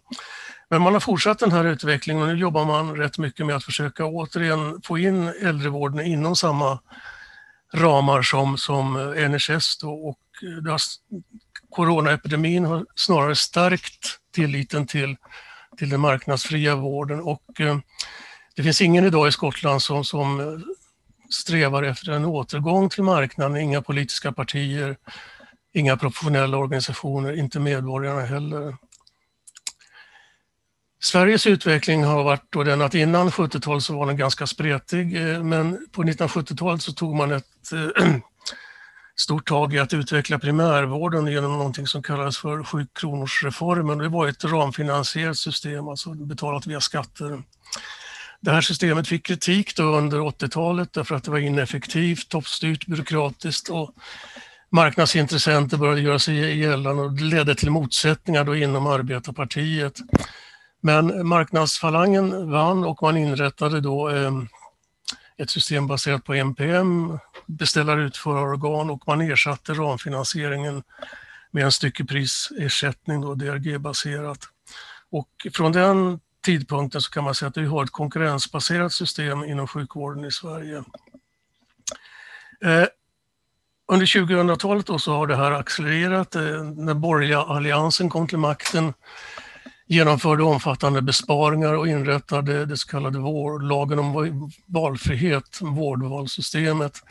[0.69, 3.63] Men man har fortsatt den här utvecklingen och nu jobbar man rätt mycket med att
[3.63, 6.79] försöka återigen få in äldrevården inom samma
[7.73, 10.19] ramar som, som NHS då och
[10.63, 10.81] det har,
[11.73, 15.15] coronaepidemin har snarare stärkt tilliten till,
[15.77, 17.77] till den marknadsfria vården och eh,
[18.55, 20.61] det finns ingen idag i Skottland som, som
[21.29, 24.97] strävar efter en återgång till marknaden, inga politiska partier,
[25.73, 28.75] inga professionella organisationer, inte medborgarna heller.
[31.01, 35.87] Sveriges utveckling har varit den att innan 70-talet så var den ganska spretig, eh, men
[35.91, 38.15] på 1970-talet så tog man ett eh,
[39.19, 43.97] stort tag i att utveckla primärvården genom någonting som kallas för sjukronorsreformen.
[43.97, 47.43] Det var ett ramfinansierat system, alltså betalat via skatter.
[48.41, 53.91] Det här systemet fick kritik under 80-talet därför att det var ineffektivt, toppstyrt, byråkratiskt och
[54.71, 59.93] marknadsintressenter började göra sig gällande och det ledde till motsättningar då inom arbetarpartiet.
[60.81, 64.31] Men marknadsfalangen vann och man inrättade då eh,
[65.37, 70.83] ett system baserat på NPM, beställarutförarorgan och man ersatte ramfinansieringen
[71.51, 74.39] med en styckeprisersättning, DRG-baserat.
[75.11, 79.67] Och från den tidpunkten så kan man säga att vi har ett konkurrensbaserat system inom
[79.67, 80.83] sjukvården i Sverige.
[82.63, 82.87] Eh,
[83.87, 86.35] under 2000-talet så har det här accelererat.
[86.35, 88.93] Eh, när borgerliga alliansen kom till makten
[89.87, 93.19] genomförde omfattande besparingar och inrättade det så kallade
[93.61, 97.01] lagen om valfrihet, vårdvalssystemet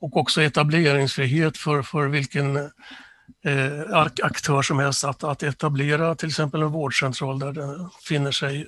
[0.00, 6.62] och också etableringsfrihet för, för vilken eh, aktör som helst att, att etablera till exempel
[6.62, 8.66] en vårdcentral där, den finner sig,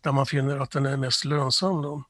[0.00, 1.82] där man finner att den är mest lönsam.
[1.82, 2.04] Då.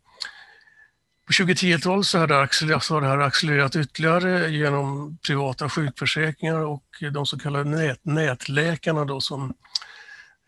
[1.27, 7.39] På 2010-talet så, så har det här accelererat ytterligare genom privata sjukförsäkringar och de så
[7.39, 9.55] kallade nät, nätläkarna då som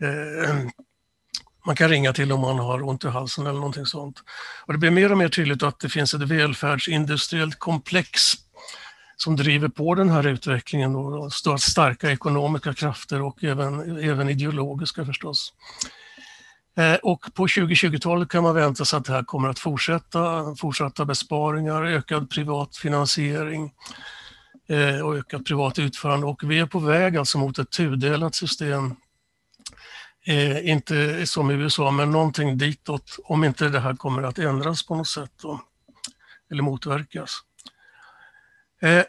[0.02, 0.54] eh,
[1.66, 4.22] man kan ringa till om man har ont i halsen eller någonting sånt.
[4.66, 8.34] Och det blir mer och mer tydligt att det finns ett välfärdsindustriellt komplex
[9.16, 15.52] som driver på den här utvecklingen och starka ekonomiska krafter och även, även ideologiska förstås.
[16.76, 21.04] Eh, och på 2020-talet kan man vänta sig att det här kommer att fortsätta, fortsatta
[21.04, 23.72] besparingar, ökad privat finansiering
[24.68, 28.94] eh, och ökat privat utförande och vi är på väg alltså mot ett tudelat system
[30.26, 34.86] Eh, inte som i USA, men någonting ditåt om inte det här kommer att ändras
[34.86, 35.60] på något sätt då,
[36.50, 37.38] eller motverkas.
[38.82, 39.04] Eh,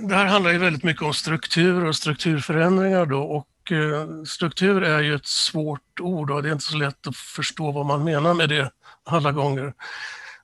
[0.00, 5.00] det här handlar ju väldigt mycket om struktur och strukturförändringar då och eh, struktur är
[5.00, 8.34] ju ett svårt ord och det är inte så lätt att förstå vad man menar
[8.34, 8.70] med det
[9.04, 9.74] alla gånger.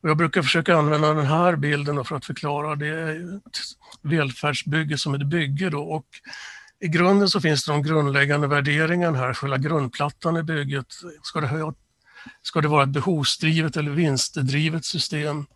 [0.00, 2.76] Och jag brukar försöka använda den här bilden för att förklara.
[2.76, 3.58] Det är ett
[4.02, 6.06] välfärdsbygge som ett bygge då och
[6.84, 10.86] i grunden så finns det de grundläggande värderingarna här, själva grundplattan i bygget.
[11.22, 11.74] Ska det, ha,
[12.42, 15.46] ska det vara ett behovsdrivet eller vinstdrivet system?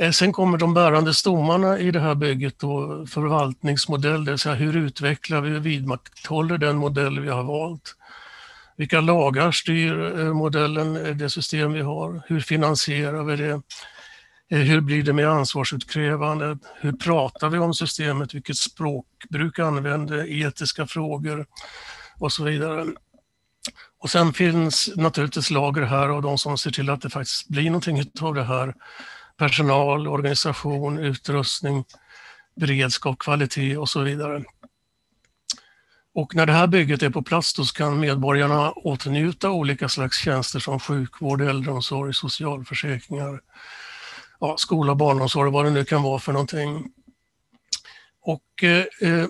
[0.00, 4.54] Eh, sen kommer de bärande stommarna i det här bygget, då, förvaltningsmodell, det vill säga
[4.54, 7.96] hur utvecklar vi och vidmakthåller den modell vi har valt?
[8.76, 12.22] Vilka lagar styr eh, modellen, eh, det system vi har?
[12.26, 13.62] Hur finansierar vi det?
[14.48, 16.58] Hur blir det med ansvarsutkrävande?
[16.80, 18.34] Hur pratar vi om systemet?
[18.34, 18.56] Vilket
[19.24, 20.46] språkbruk använder?
[20.46, 21.46] Etiska frågor
[22.18, 22.86] och så vidare.
[23.98, 27.66] Och sen finns naturligtvis lager här av de som ser till att det faktiskt blir
[27.70, 28.74] någonting av det här.
[29.36, 31.84] Personal, organisation, utrustning,
[32.56, 34.44] beredskap, kvalitet och så vidare.
[36.14, 40.58] Och när det här bygget är på plats då kan medborgarna åtnjuta olika slags tjänster
[40.58, 43.40] som sjukvård, äldreomsorg, socialförsäkringar,
[44.40, 46.90] ja, skola, barnomsorg, vad det nu kan vara för någonting.
[48.24, 49.26] Och eh, eh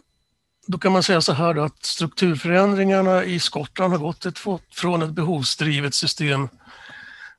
[0.66, 4.38] då kan man säga så här att strukturförändringarna i Skottland har gått ett,
[4.72, 6.48] från ett behovsdrivet system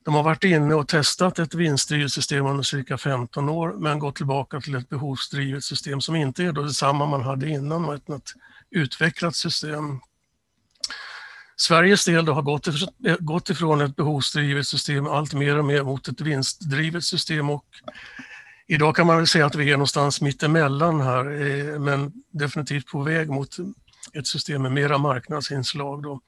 [0.06, 4.16] de har varit inne och testat ett vinstdrivet system under cirka 15 år men gått
[4.16, 8.34] tillbaka till ett behovsdrivet system som inte är då detsamma man hade innan, utan ett
[8.72, 9.99] utvecklat system.
[11.56, 12.68] Sveriges del då har gått,
[13.20, 17.66] gått ifrån ett behovsdrivet system allt mer och mer mot ett vinstdrivet system och
[18.68, 23.03] idag kan man väl säga att vi är någonstans mittemellan här eh, men definitivt på
[23.03, 23.57] väg mot
[24.13, 26.03] ett system med mera marknadsinslag.
[26.03, 26.22] Då.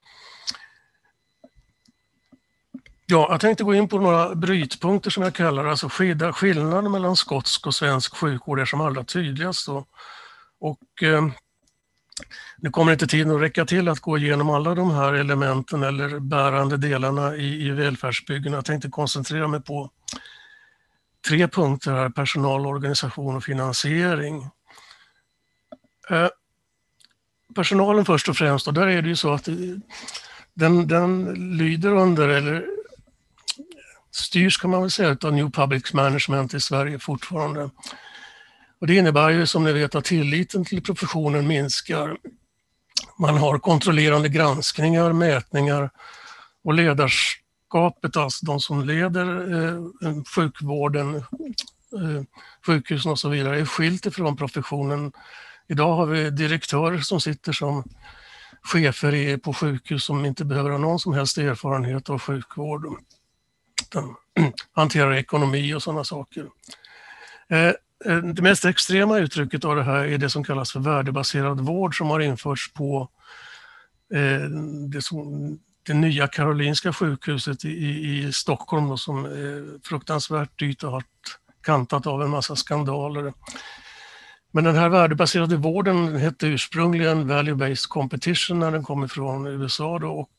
[3.05, 5.89] Ja, jag tänkte gå in på några brytpunkter som jag kallar alltså
[6.33, 9.65] skillnaden mellan skotsk och svensk sjukvård är som allra tydligast.
[9.65, 9.85] Då.
[10.59, 11.27] Och, eh,
[12.57, 16.19] nu kommer inte tiden att räcka till att gå igenom alla de här elementen eller
[16.19, 18.53] bärande delarna i, i välfärdsbyggen.
[18.53, 19.91] Jag tänkte koncentrera mig på
[21.27, 24.49] tre punkter här, personal, organisation och finansiering.
[26.09, 26.29] Eh,
[27.55, 29.47] personalen först och främst, och där är det ju så att
[30.53, 32.65] den, den lyder under, eller
[34.11, 37.69] styrs kan man väl säga av New Public Management i Sverige fortfarande.
[38.79, 42.17] Och det innebär ju som ni vet att tilliten till professionen minskar.
[43.19, 45.89] Man har kontrollerande granskningar, mätningar
[46.63, 52.23] och ledarskapet, alltså de som leder eh, sjukvården, eh,
[52.65, 55.11] sjukhusen vidare, är skilt ifrån professionen.
[55.67, 57.83] Idag har vi direktörer som sitter som
[58.61, 62.85] chefer på sjukhus som inte behöver ha någon som helst erfarenhet av sjukvård
[63.93, 64.15] makten,
[64.71, 66.47] hanterar ekonomi och sådana saker.
[67.49, 67.73] Eh,
[68.05, 71.97] eh, det mest extrema uttrycket av det här är det som kallas för värdebaserad vård
[71.97, 73.09] som har införts på
[74.13, 74.49] eh,
[74.91, 80.91] det, som, det nya Karolinska sjukhuset i, i Stockholm då, som är fruktansvärt dyrt och
[80.91, 81.03] har
[81.63, 83.33] kantat av en massa skandaler.
[84.51, 90.07] Men den här värdebaserade vården hette ursprungligen Value-Based Competition när den kom ifrån USA då,
[90.07, 90.29] och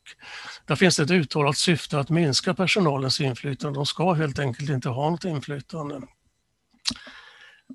[0.66, 3.78] där finns det ett uttalat syfte att minska personalens inflytande.
[3.78, 6.00] De ska helt enkelt inte ha något inflytande.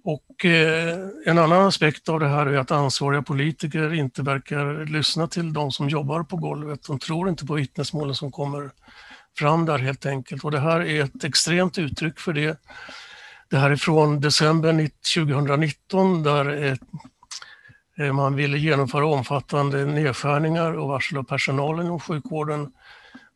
[0.03, 5.27] Och eh, en annan aspekt av det här är att ansvariga politiker inte verkar lyssna
[5.27, 6.83] till de som jobbar på golvet.
[6.87, 8.71] De tror inte på vittnesmålen som kommer
[9.37, 10.43] fram där helt enkelt.
[10.43, 12.59] Och det här är ett extremt uttryck för det.
[13.49, 16.77] Det här är från december 2019 där
[17.99, 22.71] eh, man ville genomföra omfattande nedskärningar och varsel av personalen inom sjukvården.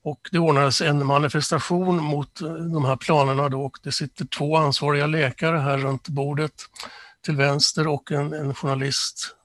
[0.07, 4.57] Och det ordnades en manifestation mot eh, de här planerna då och det sitter två
[4.57, 6.53] ansvariga läkare här runt bordet
[7.25, 9.35] till vänster och en, en journalist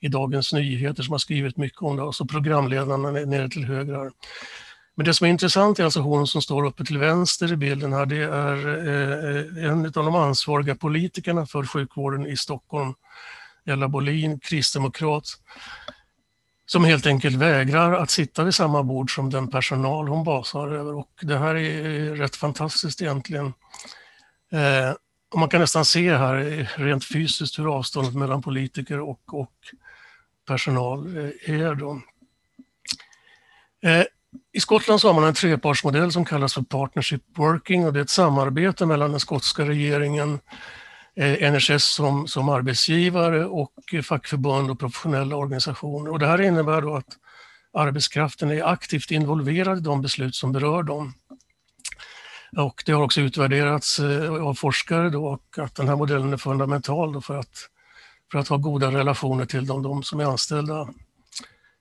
[0.00, 3.94] i Dagens Nyheter som har skrivit mycket om det och så programledarna nere till höger
[3.94, 4.10] här.
[4.94, 7.92] Men det som är intressant är alltså hon som står uppe till vänster i bilden
[7.92, 8.06] här.
[8.06, 12.94] Det är eh, en av de ansvariga politikerna för sjukvården i Stockholm,
[13.66, 15.24] Ella Bolin, kristdemokrat,
[16.70, 20.94] som helt enkelt vägrar att sitta vid samma bord som den personal hon basar över.
[20.94, 23.46] Och det här är rätt fantastiskt egentligen.
[24.52, 24.94] Eh,
[25.32, 29.52] och man kan nästan se här rent fysiskt hur avståndet mellan politiker och, och
[30.46, 31.74] personal eh, är.
[31.74, 32.00] Då.
[33.82, 34.04] Eh,
[34.52, 38.04] i Skottland så har man en trepartsmodell som kallas för Partnership Working och det är
[38.04, 40.38] ett samarbete mellan den skotska regeringen,
[41.16, 43.72] eh, NHS som, som arbetsgivare och
[44.04, 46.10] fackförbund och professionella organisationer.
[46.10, 47.16] Och det här innebär då att
[47.72, 51.14] arbetskraften är aktivt involverad i de beslut som berör dem.
[52.56, 56.36] Och det har också utvärderats eh, av forskare då och att den här modellen är
[56.36, 57.68] fundamental för att,
[58.32, 60.88] för att ha goda relationer till de, de som är anställda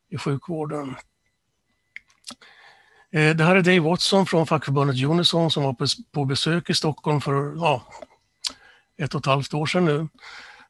[0.09, 0.95] i sjukvården.
[3.11, 5.75] Eh, det här är Dave Watson från fackförbundet Unison som var
[6.11, 7.83] på besök i Stockholm för ja,
[8.99, 10.07] ett och ett halvt år sedan nu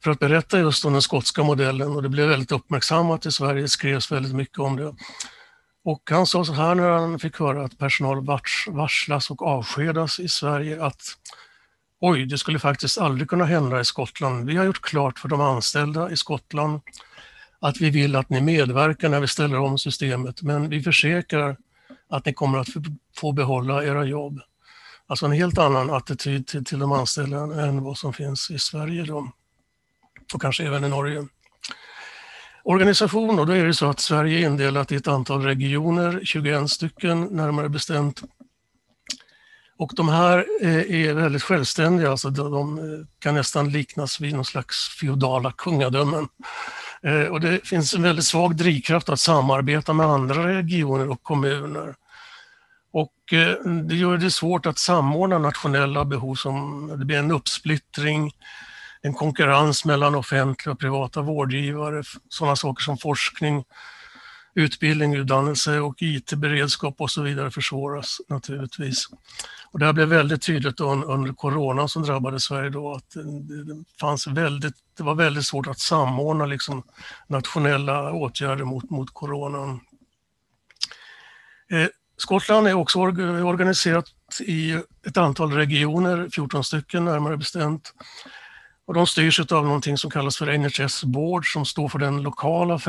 [0.04, 3.62] för att berätta just om den skotska modellen och det blev väldigt uppmärksammat i Sverige,
[3.62, 4.96] det skrevs väldigt mycket om det.
[5.84, 8.26] Och han sa så här när han fick höra att personal
[8.68, 11.02] varslas och avskedas i Sverige att
[12.02, 14.46] oj, det skulle faktiskt aldrig kunna hända i Skottland.
[14.46, 16.82] Vi har gjort klart för de anställda i Skottland
[17.60, 21.58] att vi vill att ni medverkar när vi ställer om systemet, men vi försäkrar
[22.10, 22.68] att ni kommer att
[23.16, 24.42] få behålla era jobb.
[25.10, 29.04] Alltså en helt annan attityd till, till de anställda än vad som finns i Sverige
[29.04, 29.32] då.
[30.34, 31.28] och kanske även i Norge.
[32.64, 36.70] Organisation, och då är det så att Sverige är indelat i ett antal regioner, 21
[36.70, 38.24] stycken närmare bestämt.
[39.78, 42.80] Och de här eh, är väldigt självständiga, alltså de
[43.20, 46.28] kan nästan liknas vid någon slags feodala kungadömen.
[47.04, 51.96] Eh, och det finns en väldigt svag drivkraft att samarbeta med andra regioner och kommuner.
[52.92, 58.32] Och eh, det gör det svårt att samordna nationella behov som det blir en uppsplittring,
[59.02, 63.64] en konkurrens mellan offentliga och privata vårdgivare, sådana saker som forskning,
[64.54, 69.08] utbildning, utdannelse och IT-beredskap och så vidare försvåras naturligtvis.
[69.72, 74.28] Och det här blev väldigt tydligt under corona som drabbade Sverige då att det, fanns
[74.28, 76.84] väldigt, det var väldigt svårt att samordna liksom
[77.28, 79.80] nationella åtgärder mot, mot coronan.
[81.72, 81.88] Eh,
[82.20, 84.06] Skottland är också organiserat
[84.42, 84.74] i
[85.08, 87.94] ett antal regioner, 14 stycken närmare bestämt.
[88.86, 92.80] Och de styrs av någonting som kallas för NHS Board som står för den lokala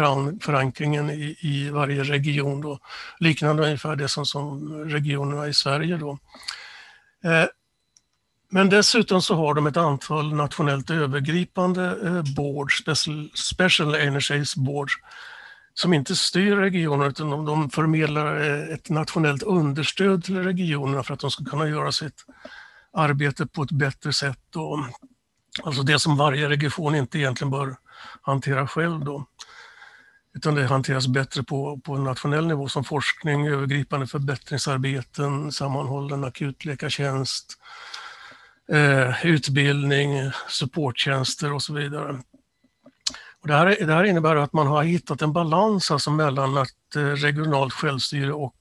[0.41, 2.61] förankringen i, i varje region.
[2.61, 2.79] Då.
[3.19, 5.97] Liknande ungefär det som, som regionerna i Sverige.
[5.97, 6.19] Då.
[7.25, 7.45] Eh,
[8.49, 14.93] men dessutom så har de ett antal nationellt övergripande eh, boards, special, special NHS boards,
[15.75, 21.15] som inte styr regionerna utan de, de förmedlar eh, ett nationellt understöd till regionerna för
[21.15, 22.25] att de ska kunna göra sitt
[22.93, 24.57] arbete på ett bättre sätt.
[24.57, 24.79] Och,
[25.63, 27.77] alltså det som varje region inte egentligen bör
[28.23, 29.05] hantera själv.
[29.05, 29.27] Då.
[30.35, 37.59] Utan det hanteras bättre på, på nationell nivå som forskning, övergripande förbättringsarbeten, sammanhållen akutläkartjänst,
[38.73, 42.21] eh, utbildning, supporttjänster och så vidare.
[43.43, 46.97] Och det, här, det här innebär att man har hittat en balans alltså mellan att,
[46.97, 48.57] eh, regionalt självstyre och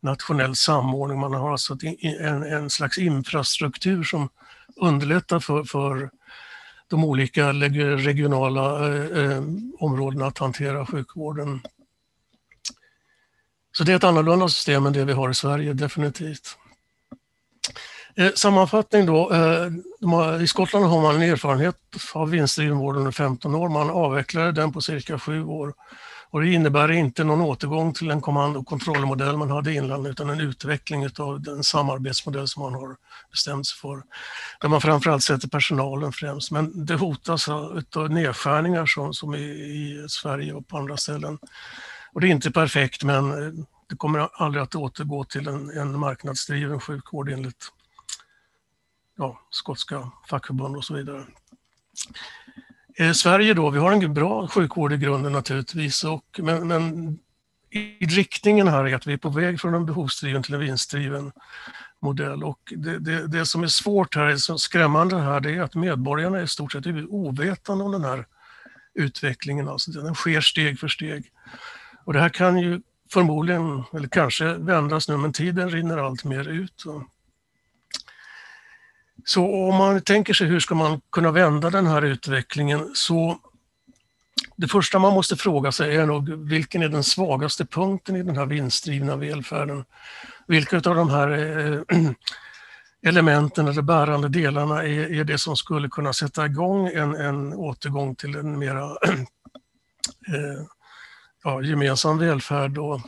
[0.00, 1.20] nationell samordning.
[1.20, 1.76] Man har alltså
[2.20, 4.28] en, en slags infrastruktur som
[4.76, 6.10] underlättar för, för
[6.88, 9.42] de olika regionala eh, eh,
[9.78, 11.60] områdena att hantera sjukvården.
[13.72, 16.58] Så det är ett annorlunda system än det vi har i Sverige, definitivt.
[18.16, 19.32] Eh, sammanfattning då.
[19.32, 21.76] Eh, I Skottland har man en erfarenhet
[22.12, 23.68] av vinstdriven vård under 15 år.
[23.68, 25.74] Man avvecklade den på cirka sju år.
[26.30, 30.30] Och det innebär inte någon återgång till en kommando och kontrollmodell man hade innan utan
[30.30, 32.96] en utveckling av den samarbetsmodell som man har
[33.30, 34.02] bestämt sig för.
[34.60, 36.50] Där man framförallt sätter personalen främst.
[36.50, 41.38] Men det hotas av nedskärningar som, som i, Sverige och på andra ställen.
[42.12, 43.30] Och det är inte perfekt men
[43.88, 47.68] det kommer aldrig att återgå till en, en marknadsdriven sjukvård enligt
[49.16, 51.26] ja, skotska fackförbund och så vidare.
[52.98, 57.18] Eh, Sverige då, vi har en bra sjukvård i grunden naturligtvis, och, men, men
[57.70, 61.32] i riktningen här är att vi är på väg från en behovsdriven till en vinstdriven
[62.00, 62.44] modell.
[62.44, 66.42] Och det, det, det som är svårt här, som skrämmande här, det är att medborgarna
[66.42, 68.26] i stort sett är ovetande om den här
[68.94, 69.68] utvecklingen.
[69.68, 71.30] Alltså den sker steg för steg.
[72.04, 72.80] Och det här kan ju
[73.12, 76.84] förmodligen, eller kanske vändas nu, men tiden rinner allt mer ut.
[79.24, 83.38] Så om man tänker sig hur ska man kunna vända den här utvecklingen så
[84.56, 88.36] det första man måste fråga sig är nog vilken är den svagaste punkten i den
[88.36, 89.84] här vinstdrivna välfärden?
[90.46, 91.80] Vilka av de här eh,
[93.06, 98.14] elementen eller bärande delarna är, är det som skulle kunna sätta igång en, en återgång
[98.14, 98.84] till en mera
[100.28, 100.66] eh,
[101.44, 103.00] ja, gemensam välfärd och,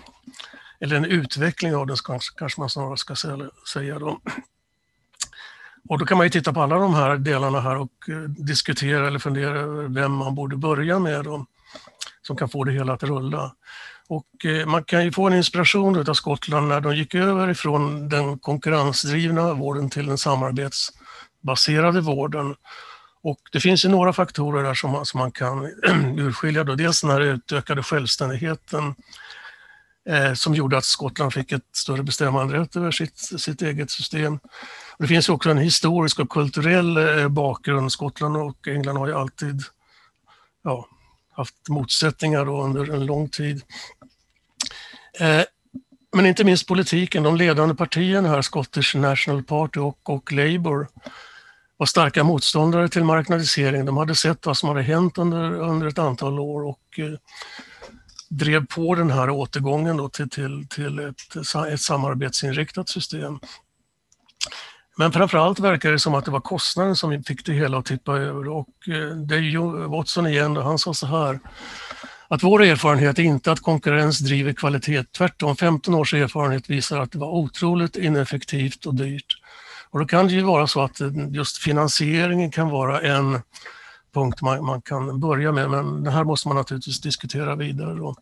[0.80, 3.16] eller en utveckling av den kanske, kanske man snarare ska
[3.72, 3.98] säga.
[3.98, 4.20] Då.
[5.88, 9.06] Och då kan man ju titta på alla de här delarna här och eh, diskutera
[9.06, 11.46] eller fundera över vem man borde börja med då,
[12.22, 13.52] som kan få det hela att rulla.
[14.08, 18.08] Och eh, man kan ju få en inspiration av Skottland när de gick över ifrån
[18.08, 22.54] den konkurrensdrivna vården till den samarbetsbaserade vården.
[23.22, 25.66] Och det finns ju några faktorer där som man, som man kan
[26.18, 26.64] urskilja.
[26.64, 26.74] Då.
[26.74, 28.94] Dels den här utökade självständigheten
[30.08, 34.38] eh, som gjorde att Skottland fick ett större bestämmanderätt över sitt, sitt eget system.
[34.98, 37.92] Det finns också en historisk och kulturell eh, bakgrund.
[37.92, 39.62] Skottland och England har ju alltid
[40.62, 40.88] ja,
[41.32, 43.62] haft motsättningar under en lång tid.
[45.20, 45.42] Eh,
[46.16, 50.88] men inte minst politiken, de ledande partierna här, Scottish National Party och, och Labour,
[51.76, 53.84] var starka motståndare till marknadisering.
[53.84, 57.18] De hade sett vad som hade hänt under, under ett antal år och eh,
[58.28, 61.36] drev på den här återgången då till, till, till ett,
[61.72, 63.38] ett samarbetsinriktat system.
[64.98, 68.16] Men framförallt verkar det som att det var kostnaden som fick det hela att tippa
[68.16, 71.40] över och eh, det är Watson igen han sa så här
[72.28, 75.04] att vår erfarenhet är inte att konkurrens driver kvalitet.
[75.16, 79.36] Tvärtom, 15 års erfarenhet visar att det var otroligt ineffektivt och dyrt.
[79.90, 83.40] Och då kan det ju vara så att just finansieringen kan vara en
[84.14, 87.94] punkt man, man kan börja med, men det här måste man naturligtvis diskutera vidare.
[87.94, 88.14] Då.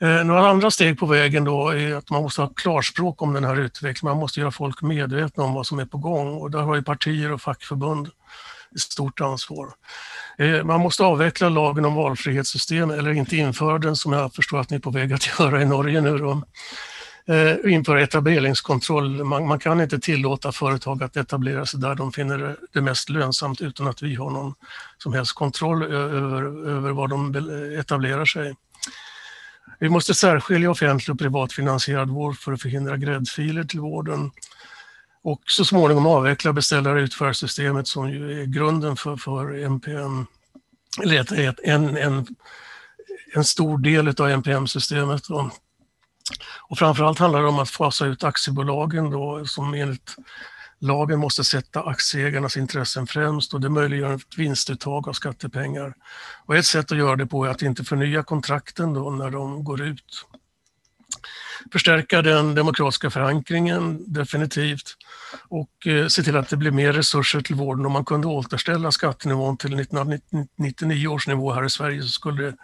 [0.00, 3.44] Eh, några andra steg på vägen då är att man måste ha klarspråk om den
[3.44, 4.14] här utvecklingen.
[4.14, 6.82] Man måste göra folk medvetna om vad som är på gång och där har ju
[6.82, 8.08] partier och fackförbund
[8.74, 9.68] ett stort ansvar.
[10.38, 14.70] Eh, man måste avveckla lagen om valfrihetssystem eller inte införa den som jag förstår att
[14.70, 16.18] ni är på väg att göra i Norge nu.
[16.18, 16.42] Då.
[17.34, 19.24] Eh, införa etableringskontroll.
[19.24, 23.60] Man, man, kan inte tillåta företag att etablera sig där de finner det mest lönsamt
[23.60, 24.54] utan att vi har någon
[24.98, 27.34] som helst kontroll över, över var de
[27.80, 28.54] etablerar sig.
[29.78, 34.30] Vi måste särskilja offentlig och privatfinansierad vård för att förhindra gräddfiler till vården
[35.22, 40.26] och så småningom avveckla beställare utförarsystemet som ju är grunden för, för NPM,
[41.02, 42.26] eller en, en,
[43.34, 45.22] en stor del av NPM-systemet.
[46.68, 50.16] Och framförallt handlar det om att fasa ut aktiebolagen då, som enligt
[50.80, 55.94] lagen måste sätta aktieägarnas intressen främst och det möjliggör ett vinstuttag av skattepengar.
[56.46, 59.64] Och ett sätt att göra det på är att inte förnya kontrakten då när de
[59.64, 60.26] går ut.
[61.72, 64.96] Förstärka den demokratiska förankringen definitivt
[65.48, 67.86] och eh, se till att det blir mer resurser till vården.
[67.86, 72.56] Om man kunde återställa skattenivån till 1999 års nivå här i Sverige så skulle det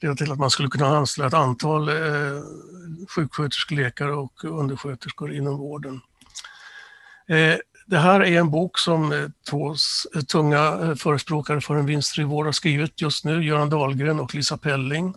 [0.00, 2.42] leda till att man skulle kunna anställa ett antal eh,
[3.08, 6.00] sjuksköterskor, läkare och undersköterskor inom vården.
[7.28, 7.56] Eh,
[7.86, 9.74] det här är en bok som eh, två
[10.28, 15.14] tunga förespråkare för en vinstfri vård har skrivit just nu, Göran Dahlgren och Lisa Pelling.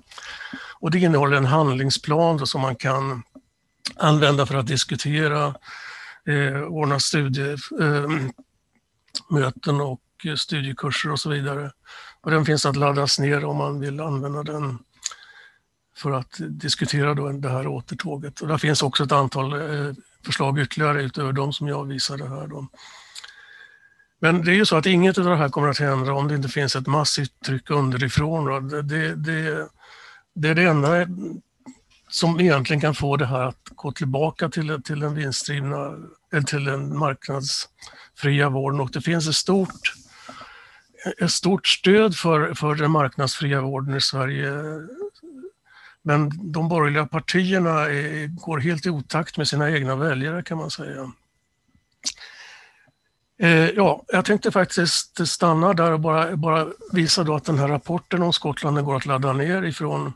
[0.79, 3.23] Och det innehåller en handlingsplan som man kan
[3.95, 5.55] använda för att diskutera,
[6.27, 7.59] eh, ordna studiemöten
[9.65, 10.01] eh, och
[10.37, 11.71] studiekurser och så vidare.
[12.21, 14.79] Och den finns att laddas ner om man vill använda den
[15.97, 18.41] för att diskutera då det här återtåget.
[18.41, 19.93] Och där finns också ett antal eh,
[20.25, 22.47] förslag ytterligare utöver de som jag visade här.
[22.47, 22.67] Då.
[24.19, 26.35] Men det är ju så att inget av det här kommer att hända om det
[26.35, 28.67] inte finns ett massivt tryck underifrån.
[28.67, 29.67] Det, det, det,
[30.35, 31.07] det är det enda
[32.09, 35.93] som egentligen kan få det här att gå tillbaka till, till den vinstdrivna,
[36.47, 39.93] till den marknadsfria vården och det finns ett stort,
[41.21, 44.51] ett stort stöd för, för den marknadsfria vården i Sverige.
[46.03, 50.71] Men de borgerliga partierna är, går helt i otakt med sina egna väljare kan man
[50.71, 51.11] säga.
[53.39, 57.67] Eh, ja, jag tänkte faktiskt stanna där och bara, bara visa då att den här
[57.67, 60.13] rapporten om Skottland går att ladda ner ifrån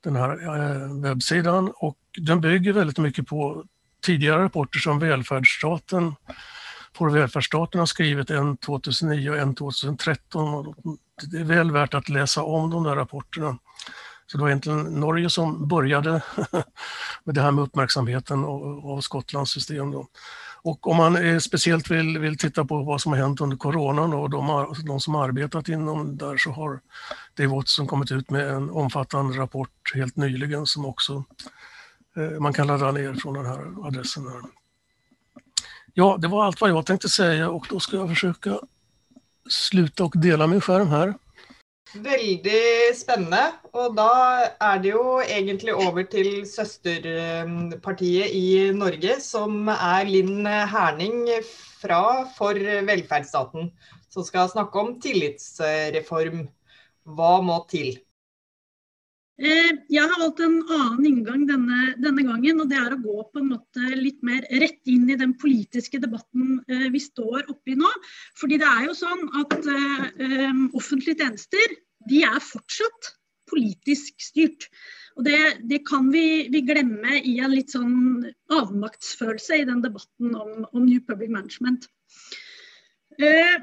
[0.00, 3.64] den här eh, webbsidan och den bygger väldigt mycket på
[4.02, 6.14] tidigare rapporter som välfärdsstaten
[6.98, 10.54] Vår välfärdsstaten har skrivit en 2009 och en 2013.
[10.54, 10.74] Och
[11.30, 13.58] det är väl värt att läsa om de där rapporterna.
[14.30, 16.10] Så det var egentligen Norge som började
[17.24, 18.44] med det här med uppmärksamheten
[18.84, 19.90] av Skottlands system.
[19.90, 20.06] Då.
[20.62, 24.12] Och om man eh, speciellt vill, vill titta på vad som har hänt under coronan
[24.12, 26.80] och de, de som arbetat inom där så har
[27.36, 31.24] Dave Watson kommit ut med en omfattande rapport helt nyligen som också
[32.16, 34.26] eh, man kan ladda ner från den här adressen.
[34.26, 34.40] Här.
[35.94, 38.58] Ja, det var allt vad jag tänkte säga och då ska jag försöka
[39.48, 41.14] sluta och dela min skärm här.
[41.90, 43.40] Veldig spennende.
[43.74, 44.10] Og da
[44.62, 51.24] er det jo egentlig over til søsterpartiet i Norge, som er Linn Herning
[51.80, 52.54] fra For
[52.86, 53.72] velferdsstaten,
[54.10, 56.46] som skal snakke om tillitsreform.
[57.10, 57.96] Hva må til?
[59.40, 63.22] Eh, jeg har valgt en annen inngang denne, denne, gangen, og det er å gå
[63.32, 67.72] på en måte litt mer rett inn i den politiske debatten eh, vi står oppe
[67.72, 67.88] i nå.
[68.36, 71.72] Fordi det er jo sånn at uh, offentlige tjenester
[72.10, 73.14] de er fortsatt
[73.50, 74.68] politisk styrt.
[75.16, 75.38] Og det,
[75.72, 80.84] det kan vi, vi, glemme i en litt sånn avmaktsfølelse i den debatten om, om
[80.84, 81.88] New Public Management.
[83.16, 83.56] Eh,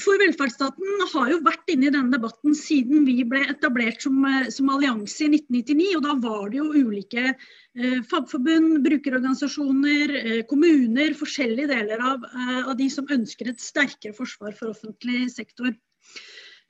[0.00, 4.16] for velferdsstaten har jo vært inne i denne debatten siden vi ble etablert som,
[4.50, 5.90] som allianse i 1999.
[5.98, 12.62] og Da var det jo ulike eh, fagforbund, brukerorganisasjoner, eh, kommuner, forskjellige deler av, eh,
[12.64, 15.70] av de som ønsker et sterkere forsvar for offentlig sektor.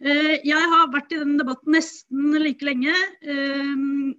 [0.04, 2.92] Eh, jeg har vært i denne debatten nesten like lenge.
[3.24, 3.74] Eh,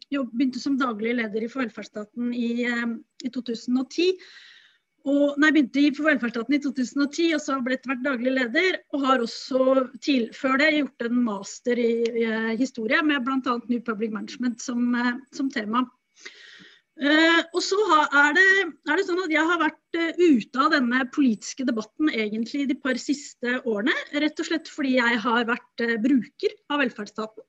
[0.10, 4.16] jeg begynte som daglig leder i For velferdsstaten i, eh, i 2010.
[5.06, 8.80] Og, nei, begynte i velferdsstaten i 2010, og så har jeg vært daglig leder.
[8.96, 11.92] Og har også til, før det gjort en master i,
[12.24, 13.60] i historie med bl.a.
[13.70, 14.98] New Public Management som,
[15.36, 15.84] som tema.
[16.96, 17.76] Uh, og så
[18.08, 18.44] er det,
[18.88, 22.78] er, det, sånn at Jeg har vært uh, ute av denne politiske debatten egentlig de
[22.80, 23.92] par siste årene.
[24.16, 27.44] Rett og slett fordi jeg har vært uh, bruker av velferdsstaten.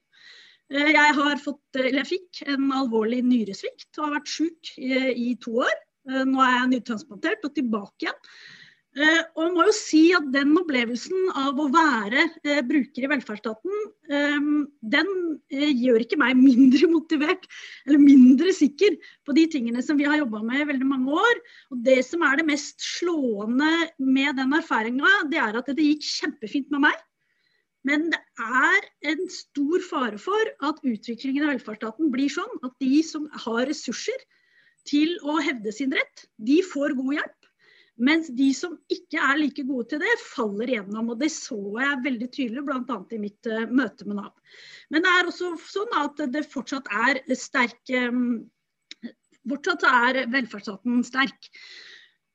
[0.74, 5.60] jeg har fått, jeg fikk en alvorlig nyresvikt og har vært syk i, i to
[5.62, 5.76] år.
[6.06, 8.22] Nå er jeg nytransplantert og tilbake igjen.
[8.96, 13.82] Uh, og må jo si at den opplevelsen av å være uh, bruker i velferdsstaten,
[14.86, 15.10] den
[15.50, 17.44] gjør ikke meg mindre motivert
[17.84, 18.96] eller mindre sikker
[19.26, 21.42] på de tingene som vi har jobba med i veldig mange år.
[21.74, 23.68] Og det som er det mest slående
[24.00, 27.04] med den erfaringa, det er at det gikk kjempefint med meg.
[27.86, 33.02] Men det er en stor fare for at utviklingen i velferdsstaten blir sånn at de
[33.06, 34.24] som har ressurser
[34.88, 37.36] til å hevde sin rett, de får god hjelp.
[37.96, 41.14] Mens de som ikke er like gode til det, faller igjennom.
[41.14, 42.98] Og det så jeg veldig tydelig bl.a.
[43.16, 44.34] i mitt uh, møte med Nav.
[44.92, 48.44] Men det er også sånn at det fortsatt er sterk um,
[49.46, 51.48] Fortsatt er velferdsstaten sterk.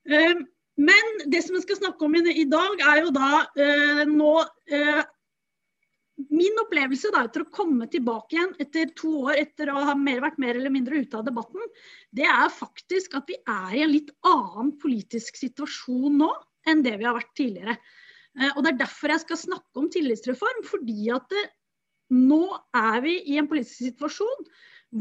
[0.10, 0.42] Uh,
[0.82, 4.32] men det som jeg skal snakke om i, dag, er jo da nå
[6.30, 10.22] min opplevelse da, etter å komme tilbake igjen etter to år etter å ha mer,
[10.24, 11.64] vært mer eller mindre ute av debatten,
[12.16, 16.30] det er faktisk at vi er i en litt annen politisk situasjon nå
[16.70, 17.78] enn det vi har vært tidligere.
[18.40, 20.62] Eh, og Det er derfor jeg skal snakke om tillitsreform.
[20.68, 21.46] Fordi at det,
[22.14, 22.44] nå
[22.76, 24.46] er vi i en politisk situasjon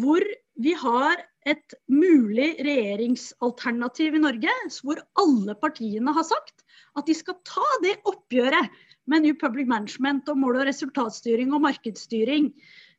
[0.00, 0.22] hvor
[0.62, 1.18] vi har
[1.50, 4.52] et mulig regjeringsalternativ i Norge,
[4.84, 6.62] hvor alle partiene har sagt
[6.98, 8.70] at de skal ta det oppgjøret
[9.10, 12.50] med New Public Management og mål- og resultatstyring og markedsstyring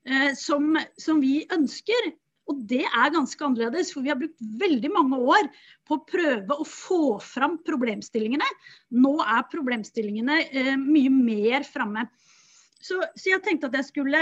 [0.08, 2.12] eh, som, som, vi ønsker.
[2.50, 5.48] Og det er ganske annerledes, for vi har brukt veldig mange år
[5.88, 8.48] på å prøve å få fram problemstillingene.
[8.98, 12.10] Nå er problemstillingene eh, mye mer framme.
[12.82, 14.20] Så, så, jeg tenkte at jeg skulle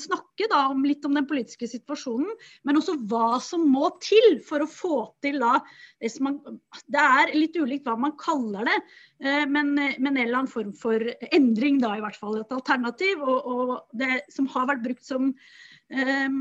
[0.00, 2.30] snakke da om litt om den politiske situasjonen,
[2.64, 5.58] men også hva som må til for å få til da
[6.00, 6.38] det som man
[6.88, 8.78] Det er litt ulikt hva man kaller det,
[9.24, 12.40] eh, men, men, en eller annen form for endring, da i hvert fall.
[12.40, 13.20] Et alternativ.
[13.24, 16.40] Og, og det som har vært brukt som um,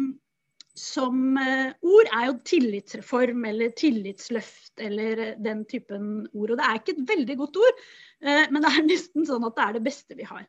[0.78, 6.52] som uh, ord er jo tillitsreform eller tillitsløft eller den typen ord.
[6.52, 7.82] Og det er ikke et veldig godt ord,
[8.22, 10.46] men det er nesten sånn at det er det beste vi har.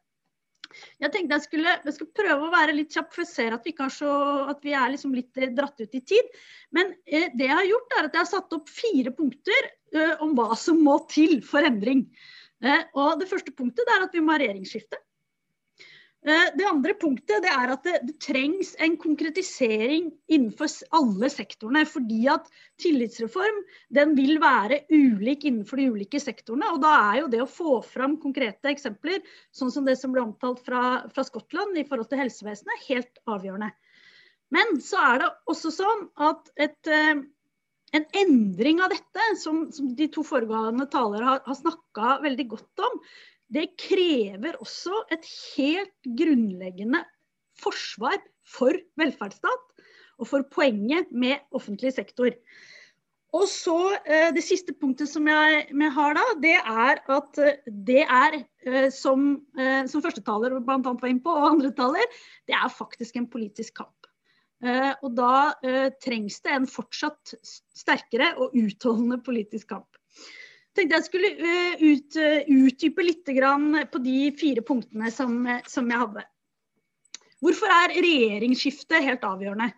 [1.02, 3.66] Jeg tenkte jeg skulle, jeg skulle, prøve å være litt kjapp, for jeg ser at
[3.66, 4.12] vi, så,
[4.52, 6.32] at vi er liksom litt eh, dratt ut i tid.
[6.74, 10.14] Men eh, det jeg har gjort, er at jeg har satt opp fire punkter eh,
[10.24, 12.06] om hva som må til for endring.
[12.64, 15.00] Eh, og Det første punktet er at vi må ha regjeringsskifte.
[16.26, 21.84] Eh, det andre punktet det er at det, det, trengs en konkretisering innenfor alle sektorene.
[21.86, 22.48] Fordi at
[22.82, 23.60] tillitsreform
[23.94, 26.72] den vil være ulik innenfor de ulike sektorene.
[26.74, 29.22] Og da er jo det å få fram konkrete eksempler,
[29.54, 33.70] sånn som det som ble omtalt fra, fra Skottland i forhold til helsevesenet, helt avgjørende.
[34.54, 37.18] Men så er det også sånn at et, eh,
[37.94, 42.88] en endring av dette, som, som de to foregående talere har, har snakka veldig godt
[42.88, 43.02] om,
[43.52, 45.24] det krever også et
[45.56, 47.02] helt grunnleggende
[47.58, 48.18] forsvar
[48.48, 49.86] for velferdsstat
[50.18, 52.34] og for poenget med offentlig sektor.
[53.36, 53.76] Og så
[54.08, 58.88] eh, Det siste punktet som jeg, har da, det er at eh, det er, eh,
[58.94, 59.44] som,
[59.86, 63.82] som første taler annet var inne på, og andre taler, det er faktisk en politisk
[63.82, 63.94] kamp.
[65.06, 65.54] Og da
[66.02, 67.30] trengs det en fortsatt
[67.78, 69.97] sterkere og utholdende politisk kamp
[70.78, 73.28] tenkte jeg skulle uh, ut, uh, utdype litt
[73.92, 76.24] på de fire punktene som, som, jeg hadde.
[77.42, 79.70] Hvorfor er regjeringsskifte helt avgjørende?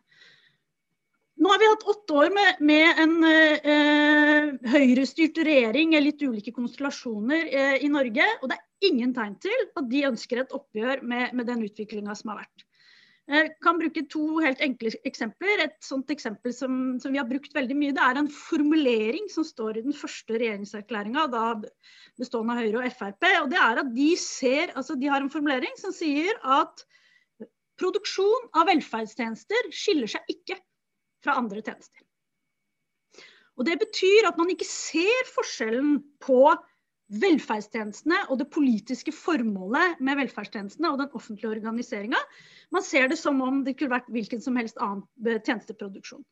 [1.40, 6.52] Nå har vi hatt åtte år med, med en eh, høyrestyrt regjering i litt ulike
[6.52, 7.46] konstellasjoner
[7.80, 8.26] i Norge.
[8.42, 12.16] Og det er ingen tegn til at de ønsker et oppgjør med, med den utviklinga
[12.18, 12.66] som har vært.
[13.30, 15.62] Eh, kan bruke to helt enkle eksempler.
[15.62, 19.46] Et sånt eksempel som, som, vi har brukt veldig mye, det er en formulering som
[19.46, 21.28] står i den første regjeringserklæringa,
[22.18, 23.28] bestående av Høyre og Frp.
[23.44, 26.82] og det er at de, ser, altså de har en formulering som sier at
[27.80, 30.58] produksjon av velferdstjenester skiller seg ikke
[31.22, 32.02] fra andre tjenester.
[33.60, 36.42] Og Det betyr at man ikke ser forskjellen på
[37.10, 42.20] velferdstjenestene og det politiske formålet med velferdstjenestene og den offentlige organiseringa.
[42.74, 46.22] Man ser det som om det kunne vært hvilken som helst annen eh, tjenesteproduksjon.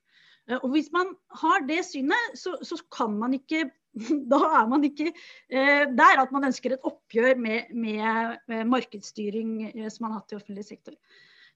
[0.48, 3.68] Eh, og Hvis man har det synet, så, så kan man ikke
[4.30, 8.36] Da er man ikke eh, der at man ønsker et oppgjør med, med,
[8.68, 10.94] markedsstyring som man har hatt i offentlig sektor.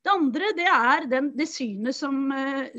[0.02, 2.32] Det andre det er den, det synet som,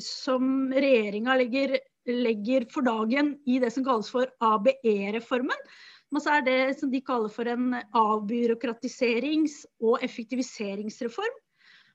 [0.03, 1.77] som regjeringa legger,
[2.09, 5.69] legger for dagen i det som kalles for ABE-reformen
[6.13, 11.39] men så er det som de kaller for en avbyråkratiserings- og effektiviseringsreform.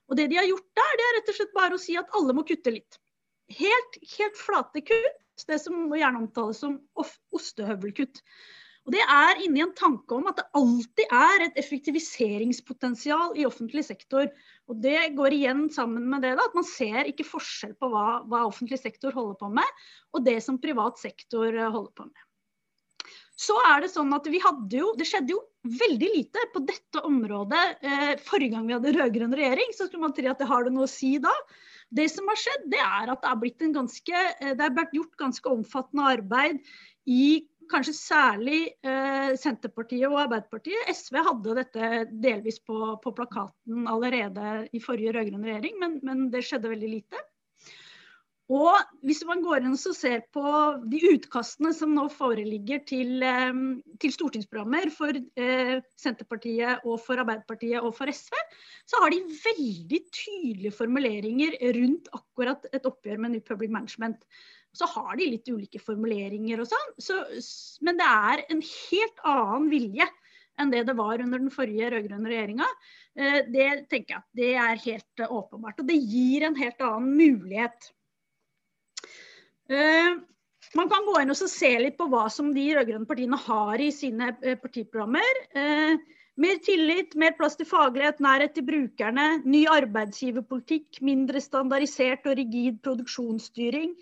[0.09, 2.15] Og det de har gjort der, det er rett og slett bare å si at
[2.17, 2.97] alle må kutte litt.
[3.59, 5.25] Helt, helt flate kutt.
[5.47, 8.19] Det som gjerne omtales som ostehøvelkutt.
[8.89, 13.85] Og Det er inni en tanke om at det alltid er et effektiviseringspotensial i offentlig
[13.85, 14.25] sektor.
[14.67, 18.23] Og Det går igjen sammen med det da, at man ser ikke forskjell på hva,
[18.25, 22.25] hva offentlig sektor holder på med, og det som privat sektor holder på med.
[23.39, 27.01] Så er det sånn at vi hadde jo Det skjedde jo veldig lite på dette
[27.05, 29.73] området eh, forrige gang vi hadde rød-grønn regjering.
[29.75, 31.33] Så skulle man tro at det har det noe å si da.
[31.89, 34.75] Det som har skjedd, det er at det er blitt en ganske eh, Det er
[34.75, 36.61] blitt gjort ganske omfattende arbeid
[37.09, 40.89] i kanskje særlig eh, Senterpartiet og Arbeiderpartiet.
[40.89, 41.89] SV hadde dette
[42.23, 47.21] delvis på, på plakaten allerede i forrige rød-grønn regjering, men, men det skjedde veldig lite.
[48.49, 50.43] Og hvis man går inn og ser på
[50.89, 53.59] de utkastene som nå foreligger til, eh,
[54.01, 58.33] til stortingsprogrammer for eh, Senterpartiet og for Arbeiderpartiet og for SV,
[58.89, 64.25] så har de veldig tydelige formuleringer rundt akkurat et oppgjør med New Public Management.
[64.73, 67.19] Så har de litt ulike formuleringer og sånn, så,
[67.85, 70.09] men det er en helt annen vilje
[70.59, 72.65] enn det det var under den forrige rød-grønne.
[73.13, 75.85] Eh, det tenker jeg det er helt åpenbart.
[75.85, 77.98] Og det gir en helt annen mulighet Eh,
[80.75, 83.89] man kan gå inn og se litt på hva som de rød-grønne partiene har i
[83.95, 85.43] sine eh, partiprogrammer.
[85.57, 85.97] Eh,
[86.39, 92.79] mer tillit, mer plass til faglighet, nærhet til brukerne, ny arbeidsgiverpolitikk, mindre standardisert og rigid
[92.85, 93.95] produksjonsstyring,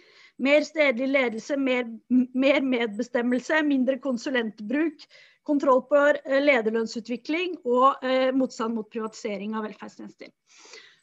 [0.43, 5.07] mer stedlig ledelse, mer, mer medbestemmelse, mindre konsulentbruk,
[5.47, 10.34] kontroll på lederlønnsutvikling og eh, motstand mot privatisering av velferdstjenester.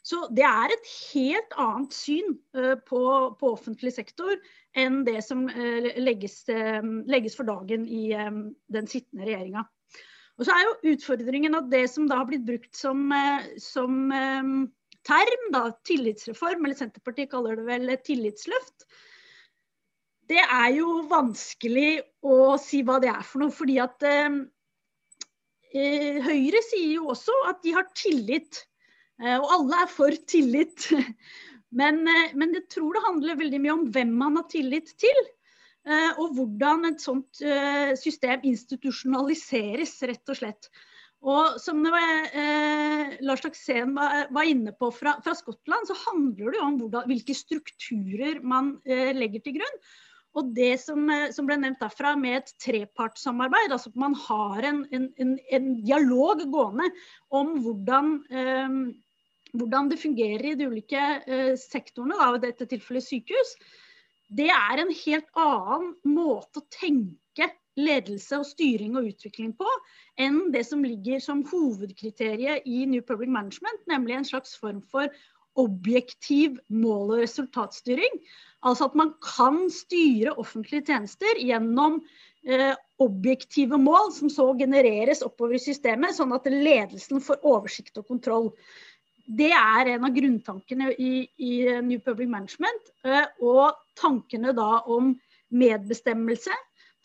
[0.05, 3.01] Så det er et helt annet syn uh, på,
[3.39, 4.35] på, offentlig sektor
[4.77, 9.65] enn det som uh, legges, uh, legges, for dagen i den sittende regjeringa.
[10.35, 13.07] Og så er jo utfordringen at det som da har blitt brukt som,
[13.61, 14.09] som
[15.07, 18.83] term, da, tillitsreform, eller Senterpartiet kaller det vel tillitsløft,
[20.27, 23.55] det er jo vanskelig å si hva det er for noe.
[23.55, 24.03] Fordi at
[25.71, 28.74] Høyre sier jo også at de har tillit Eh,
[29.15, 30.89] og alle er for tillit.
[31.75, 35.17] Men, eh, men jeg tror det handler veldig mye om hvem man har tillit til.
[35.83, 37.41] Eh, og hvordan et sånt
[37.99, 40.69] system institusjonaliseres, rett og slett.
[41.25, 46.51] Og som var, eh, Lars Taksen var, var, inne på fra, fra, Skottland, så handler
[46.51, 49.79] det jo om hvordan, hvilke strukturer man eh, legger til grunn.
[50.35, 54.83] Og det som, som, ble nevnt derfra med et trepartssamarbeid, altså at man har en,
[54.91, 56.89] en, en, en dialog gående
[57.31, 58.79] om hvordan eh,
[59.59, 63.55] hvordan det fungerer i de ulike eh, sektorene, da, i dette tilfellet sykehus,
[64.35, 69.67] det er en helt annen måte å tenke ledelse og styring og utvikling på
[70.21, 75.11] enn det som ligger som hovedkriteriet i New Public Management, nemlig en slags form for
[75.61, 78.19] objektiv mål- og resultatstyring.
[78.65, 81.99] Altså at man kan styre offentlige tjenester gjennom
[82.47, 88.09] eh, objektive mål som så genereres oppover i systemet, sånn at ledelsen får oversikt og
[88.09, 88.51] kontroll
[89.25, 92.91] det er en av grunntankene i, i New Public Management.
[93.05, 95.15] Eh, og tankene da om
[95.55, 96.53] medbestemmelse,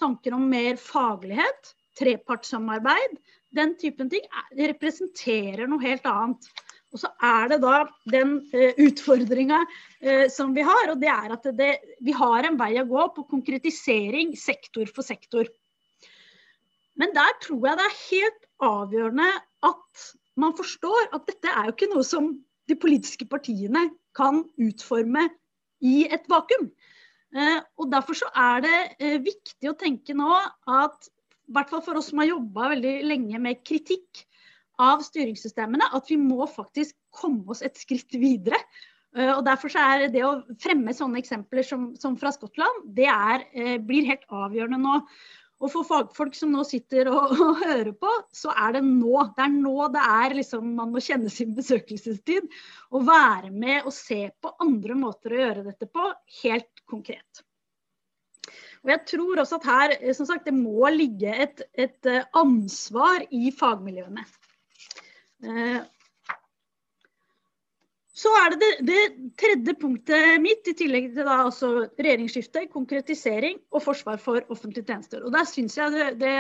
[0.01, 3.17] tanker om mer faglighet, trepartssamarbeid,
[3.57, 4.25] den typen ting
[4.59, 6.47] representerer noe helt annet.
[6.91, 9.61] Og så er det da den eh, utfordringa
[10.03, 11.71] eh, som vi har, og det er at det,
[12.03, 15.47] vi har en vei å gå på konkretisering sektor for sektor.
[16.99, 19.29] Men der tror jeg det er helt avgjørende
[19.71, 20.09] at
[20.41, 22.33] man forstår at dette er jo ikke noe som
[22.71, 23.87] de politiske partiene
[24.17, 25.29] kan utforme
[25.87, 26.69] i et vakuum.
[27.31, 31.11] Eh, og Derfor så er det eh, viktig å tenke nå at
[31.51, 34.25] i hvert fall for oss som har jobba veldig lenge med kritikk
[34.81, 38.59] av styringssystemene, at vi må faktisk komme oss et skritt videre.
[39.17, 43.47] Uh, og Derfor er det å fremme sånne eksempler som, som fra Skottland, det er,
[43.57, 45.01] uh, blir helt avgjørende nå.
[45.61, 49.13] Og for fagfolk som nå sitter og, og, hører på, så er det nå.
[49.37, 52.49] Det er nå det er liksom man må kjenne sin besøkelsestid.
[52.95, 56.09] Og være med og se på andre måter å gjøre dette på,
[56.41, 57.45] helt konkret.
[58.81, 63.27] Og jeg tror også at her som sagt, det må ligge et, et eh, ansvar
[63.29, 64.25] i fagmiljøene.
[65.45, 65.81] Eh,
[68.21, 73.61] så er det, det, det tredje punktet mitt, i tillegg til da også regjeringsskifte, konkretisering
[73.73, 75.23] og forsvar for offentlige tjenester.
[75.25, 76.35] Og Der syns jeg det, det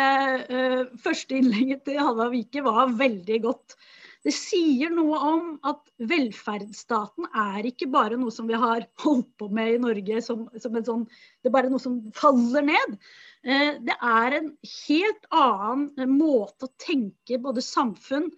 [0.50, 3.78] uh, første innlegget til Halvard Vike var veldig godt.
[4.20, 5.80] Det sier noe om at
[6.10, 10.76] velferdsstaten er ikke bare noe som vi har holdt på med i Norge som, som
[10.76, 12.98] en sånn Det er bare noe som faller ned.
[13.46, 18.28] Uh, det er en helt annen måte å tenke både samfunn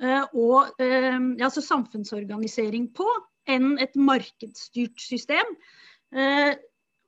[0.00, 3.06] og eh, altså samfunnsorganisering på
[3.50, 5.56] enn et markedsstyrt system.
[6.14, 6.54] Eh,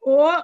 [0.08, 0.42] og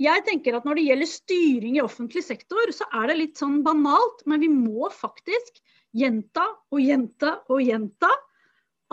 [0.00, 3.60] jeg tenker at Når det gjelder styring i offentlig sektor, så er det litt sånn
[3.66, 5.60] banalt, men vi må faktisk
[5.92, 8.08] gjenta og gjenta og gjenta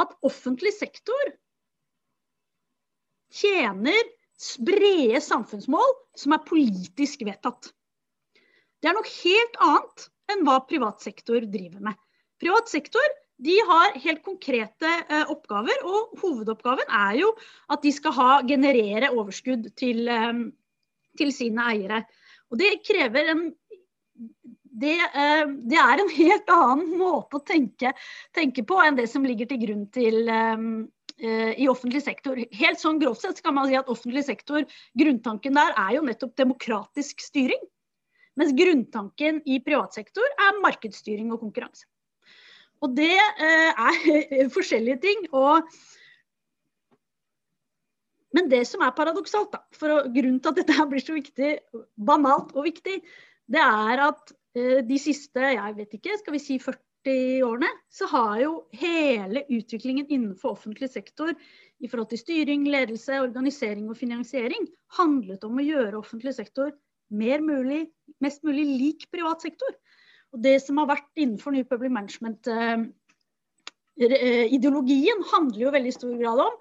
[0.01, 1.31] at offentlig sektor
[3.33, 3.97] tjener
[4.67, 7.71] brede samfunnsmål som er politisk vedtatt.
[8.81, 11.95] Det er noe helt annet enn hva privat sektor driver med.
[12.41, 17.31] Privat sektor de har helt konkrete eh, oppgaver, og hovedoppgaven er jo
[17.69, 20.39] at de skal ha, generere overskudd til, eh,
[21.21, 22.01] til sine eiere.
[22.49, 23.43] Og det krever en
[24.77, 27.93] det, eh, det, er en helt annen måte å tenke,
[28.37, 32.37] tenke, på enn det som ligger til grunn til, eh, i offentlig sektor.
[32.53, 34.65] Helt sånn grovt sett kan man si at offentlig sektor,
[34.97, 37.61] grunntanken der er jo nettopp demokratisk styring.
[38.37, 41.87] Mens grunntanken i privat sektor er markedsstyring og konkurranse.
[42.85, 45.29] Og det eh, er forskjellige ting.
[45.35, 45.65] Og
[48.35, 51.53] men det som er paradoksalt, da, for grunnen til at dette blir så viktig,
[51.95, 52.99] banalt og viktig,
[53.47, 58.09] det er at eh, de siste jeg vet ikke, skal vi si 40 årene, så
[58.11, 64.67] har jo hele utviklingen innenfor offentlig sektor i forhold til styring, ledelse, organisering og finansiering
[64.99, 66.75] handlet om å gjøre offentlig sektor
[67.07, 67.85] mer mulig,
[68.23, 69.71] mest mulig lik privat sektor.
[70.35, 72.83] Og det som har vært innenfor New Public Management eh,
[74.07, 74.57] eh,
[75.31, 76.57] handler jo veldig stor grad om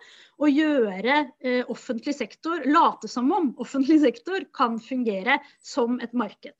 [0.47, 6.55] å gjøre eh, offentlig sektor, late som om offentlig sektor kan fungere som et marked.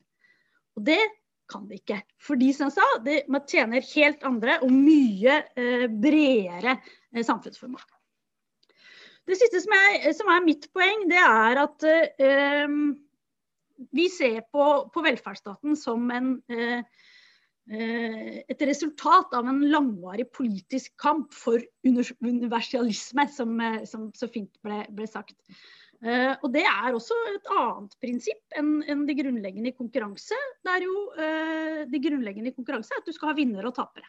[0.77, 1.01] Og det
[1.47, 2.01] kan det ikke.
[2.19, 5.39] Fordi som jeg sa, det, man tjener helt andre og mye
[5.87, 6.75] bredere
[7.23, 7.85] samfunnsformål.
[9.27, 12.75] Det siste som er, som er, mitt poeng, det er at eh,
[13.91, 16.83] vi ser på, på, velferdsstaten som en, eh,
[17.71, 24.53] eh, et resultat av en langvarig politisk kamp for universalisme, som, eh, som så fint
[24.65, 25.37] ble, ble sagt.
[25.97, 30.37] Uh, og Det er også et annet prinsipp enn, enn det grunnleggende i konkurranse.
[30.61, 33.73] Det er jo uh, det grunnleggende i konkurranse er at du skal ha vinnere og
[33.79, 34.05] tapere.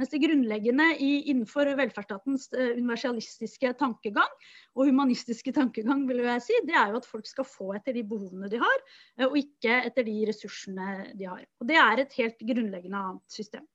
[0.00, 4.32] Mens det grunnleggende i, innenfor velferdsstatens uh, universalistiske tankegang
[4.74, 8.02] og humanistiske tankegang vil jeg si, det er jo at folk skal få etter de
[8.08, 8.82] behovene de har,
[9.28, 11.44] og ikke etter de ressursene de har.
[11.62, 13.66] Og Det er et helt grunnleggende annet system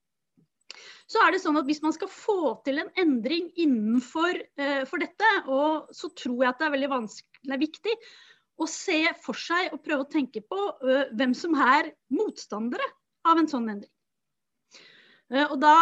[1.09, 5.01] så er det sånn at hvis man skal få til en endring innenfor uh, for
[5.01, 7.95] dette, og så tror jeg at det er veldig vanskelig, det er viktig
[8.59, 10.59] å se for seg og prøve å tenke på
[11.15, 12.86] hvem som er motstandere
[13.30, 13.91] av en sånn endring.
[15.30, 15.75] Uh, og Da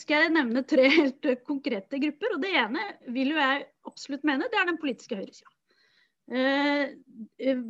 [0.00, 2.36] skal jeg nevne tre helt konkrete grupper.
[2.36, 2.84] og Det ene
[3.14, 5.56] vil jo jeg absolutt mene, det er den politiske høyresida.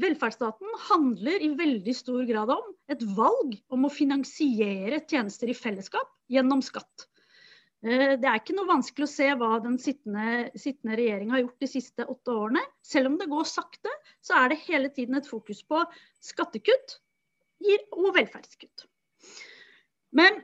[0.02, 6.10] velferdsstaten handler i veldig stor grad om et valg om å finansiere tjenester i fellesskap
[6.28, 7.06] gjennom skatt.
[7.80, 11.64] Eh, det er ikke noe vanskelig å se hva den sittende, sittende regjering har gjort
[11.64, 12.62] de siste åtte årene.
[12.84, 13.92] Selv om det går sakte,
[14.24, 15.80] så er det hele tiden et fokus på
[16.24, 16.98] skattekutt
[17.96, 18.86] og velferdskutt.
[20.16, 20.40] Men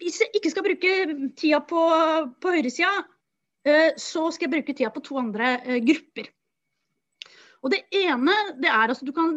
[0.00, 0.94] ikke skal bruke
[1.38, 1.82] tida på,
[2.40, 2.92] på høyresida,
[3.66, 6.30] eh, så skal jeg bruke tida på to andre eh, grupper.
[7.64, 9.32] Og Det ene det er altså du kan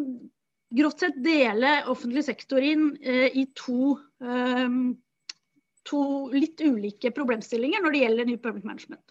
[0.75, 3.95] grovt sett dele offentlig sektor inn eh, i to,
[5.87, 6.01] to,
[6.35, 9.01] litt ulike problemstillinger når det gjelder New Public Management.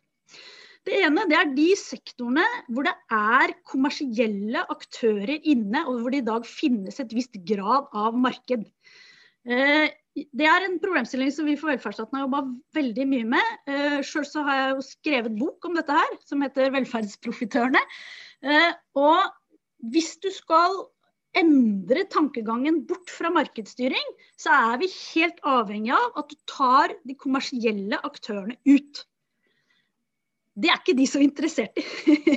[0.86, 6.22] Det ene det er de sektorene hvor det er kommersielle aktører inne, og hvor det
[6.22, 8.62] i dag finnes et visst grad av marked.
[9.46, 9.88] Eh,
[10.34, 12.42] det er en problemstilling som vi for velferdsstaten har jobba
[12.74, 13.56] veldig mye med.
[13.70, 17.84] Eh, Sjøl så har jeg jo skrevet bok om dette her, som heter 'Velferdsprofitørene'.
[18.42, 19.30] Eh, og
[19.92, 20.88] hvis du skal
[21.38, 27.14] endre tankegangen bort fra markedsstyring, så er vi helt avhengig av at du tar de
[27.14, 29.04] kommersielle aktørene ut.
[30.58, 31.84] Det er ikke de så interessert i.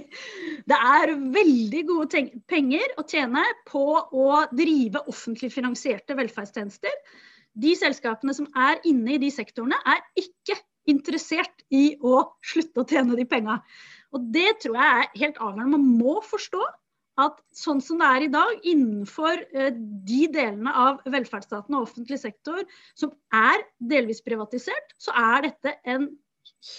[0.69, 6.93] Det er veldig gode penger å tjene på å drive offentlig finansierte velferdstjenester.
[7.57, 10.59] De selskapene som er inne i de sektorene, er ikke
[10.91, 13.57] interessert i å slutte å tjene de penga.
[14.13, 15.79] Og det tror jeg er helt avgjørende.
[15.79, 16.61] Man må forstå
[17.21, 19.73] at sånn som det er i dag, innenfor eh,
[20.07, 22.61] de delene av velferdsstaten og offentlig sektor
[22.97, 26.07] som er delvis privatisert, så er dette en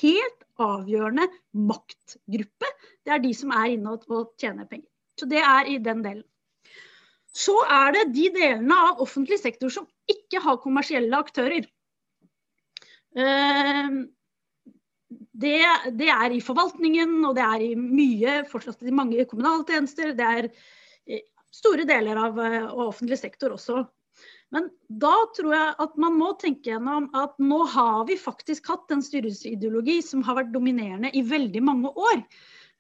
[0.01, 1.27] helt avgjørende
[1.59, 2.71] maktgruppe.
[3.03, 4.89] Det er de som er inne og tjener penger.
[5.19, 6.25] Så det er i den delen.
[7.33, 11.65] Så er det de delene av offentlig sektor som ikke har kommersielle aktører.
[13.17, 14.05] Uh,
[15.33, 15.59] det,
[15.97, 20.13] det, er i forvaltningen, og det er i mye, fortsatt i mange kommunale tjenester.
[20.17, 20.51] Det er
[21.53, 23.83] store deler av, av eh, offentlig sektor også.
[24.53, 24.69] Men
[25.03, 29.05] da tror jeg at man må tenke gjennom at nå har vi faktisk hatt en
[29.05, 32.21] styringsideologi som har vært dominerende i veldig mange år.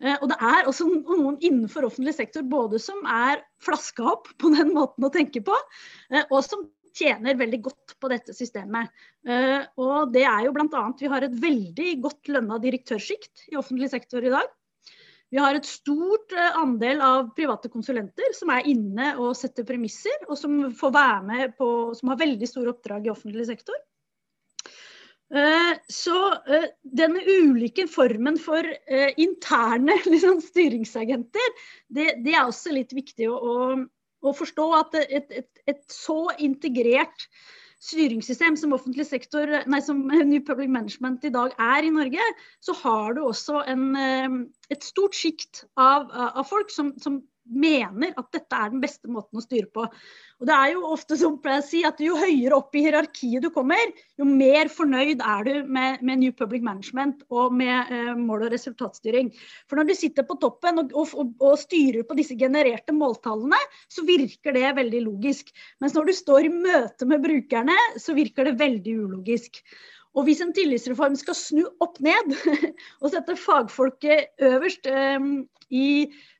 [0.03, 4.53] Eh, og det er også noen innenfor offentlig sektor både som er flaska opp på
[4.55, 5.57] den måten å tenke på,
[6.13, 6.67] eh, og som
[6.97, 8.91] tjener veldig godt på dette systemet.
[9.25, 10.83] Uh, og det er jo bl.a.
[10.99, 14.51] vi har et veldig godt lønna direktørsjikt i offentlig sektor i dag.
[15.33, 20.27] Vi har et stort eh, andel av private konsulenter som er inne og setter premisser,
[20.29, 23.79] og som får være med på, som har veldig store oppdrag i offentlig sektor.
[25.33, 28.69] Eh, så eh, denne ulike formen for
[29.17, 31.57] interne liksom, styringsagenter,
[31.89, 37.31] det, det, er også litt viktig å, å, forstå at et, et, et så integrert
[37.83, 42.29] styringssystem som offentlig sektor, nei, som New Public Management i dag er i Norge,
[42.63, 44.39] så har du også en, eh,
[44.75, 49.39] et stort sjikt av, av, folk som, som, mener at dette er den beste måten
[49.39, 49.85] å styre på.
[50.43, 53.51] Og det er jo ofte som jeg si, at Jo høyere opp i hierarkiet du
[53.55, 58.47] kommer, jo mer fornøyd er du med, med New Public Management og med eh, mål-
[58.49, 59.31] og resultatstyring.
[59.71, 63.59] For når du sitter på toppen og, og, og, styrer på disse genererte måltallene,
[63.93, 65.53] så virker det veldig logisk.
[65.83, 69.63] Mens når du står i møte med brukerne, så virker det veldig ulogisk.
[70.13, 72.35] Og hvis en tillitsreform skal snu opp ned
[73.03, 75.31] og sette fagfolket øverst um,
[75.73, 75.87] i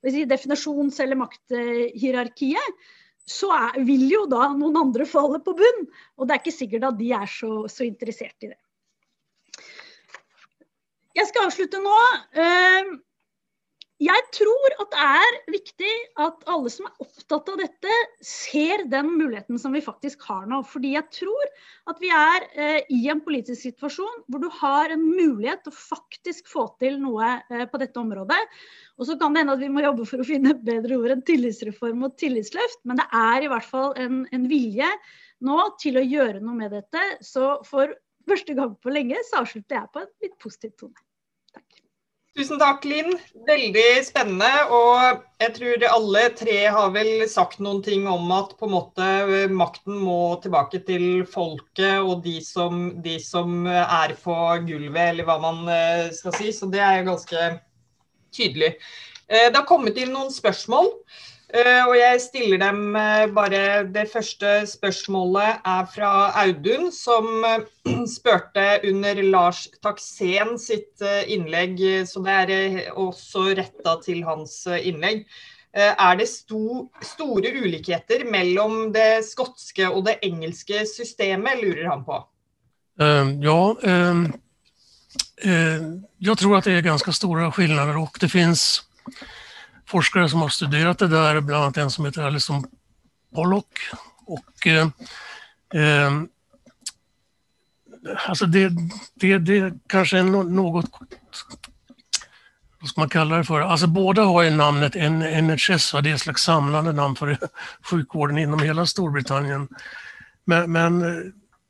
[0.05, 2.83] si, definasjons- eller makthierarkiet,
[3.29, 5.87] så er, vil jo da noen andre falle på bunn.
[6.19, 8.61] Og det er ikke sikkert at de er så, så interessert i det.
[11.17, 11.97] Jeg skal avslutte nå.
[12.37, 12.93] Uh,
[14.03, 15.91] jeg tror at det er viktig
[16.25, 20.63] at alle som er opptatt av dette, ser den muligheten som vi faktisk har nå.
[20.67, 21.53] Fordi jeg tror
[21.93, 25.79] at vi er eh, i en politisk situasjon hvor du har en mulighet til å
[25.79, 28.41] faktisk få til noe eh, på dette området.
[28.99, 31.25] Og så kan det hende at vi må jobbe for å finne bedre ord enn
[31.29, 34.91] tillitsreform og tillitsløft, men det er i hvert fall en, en vilje
[35.47, 37.07] nå til å gjøre noe med dette.
[37.23, 37.95] Så for
[38.29, 40.99] første gang på lenge så avslutter jeg på en litt positiv tone.
[42.33, 43.11] Tusen takk, Linn.
[43.45, 44.49] Veldig spennende.
[44.73, 49.09] Og jeg tror alle tre har vel sagt noen ting om at på en måte
[49.53, 55.37] makten må tilbake til folket og de som, de som er på gulvet, eller hva
[55.45, 56.49] man eh, skal si.
[56.57, 57.51] Så det er jo ganske
[58.33, 58.73] tydelig.
[59.29, 60.89] Eh, det har kommet inn noen spørsmål.
[61.53, 67.67] Uh, og jeg stiller dem uh, bare Det første spørsmålet er fra Audun, som uh,
[68.17, 71.77] spurte under Lars Taksen sitt innlegg,
[72.09, 75.27] så det er også retta til hans innlegg.
[75.75, 82.19] er det sto, store ulikheter mellom det skotske og det engelske systemet, lurer han på?
[83.01, 83.61] ja,
[85.43, 88.83] jeg tror at det er ganske store forskjeller, og det finnes
[89.93, 92.65] forskare som har studerat det där, bland annat en som heter Alison
[93.35, 93.79] Pollock.
[94.27, 94.89] Och, eh,
[95.75, 96.23] eh,
[98.29, 98.73] alltså det,
[99.15, 100.91] det, det kanske är något,
[102.81, 103.61] vad ska man kalla det för?
[103.61, 107.39] Alltså båda har ju namnet NHS, det är ett slags samlande namn för
[107.91, 109.69] sjukvården inom hela Storbritannien.
[110.45, 111.23] Men, men eh,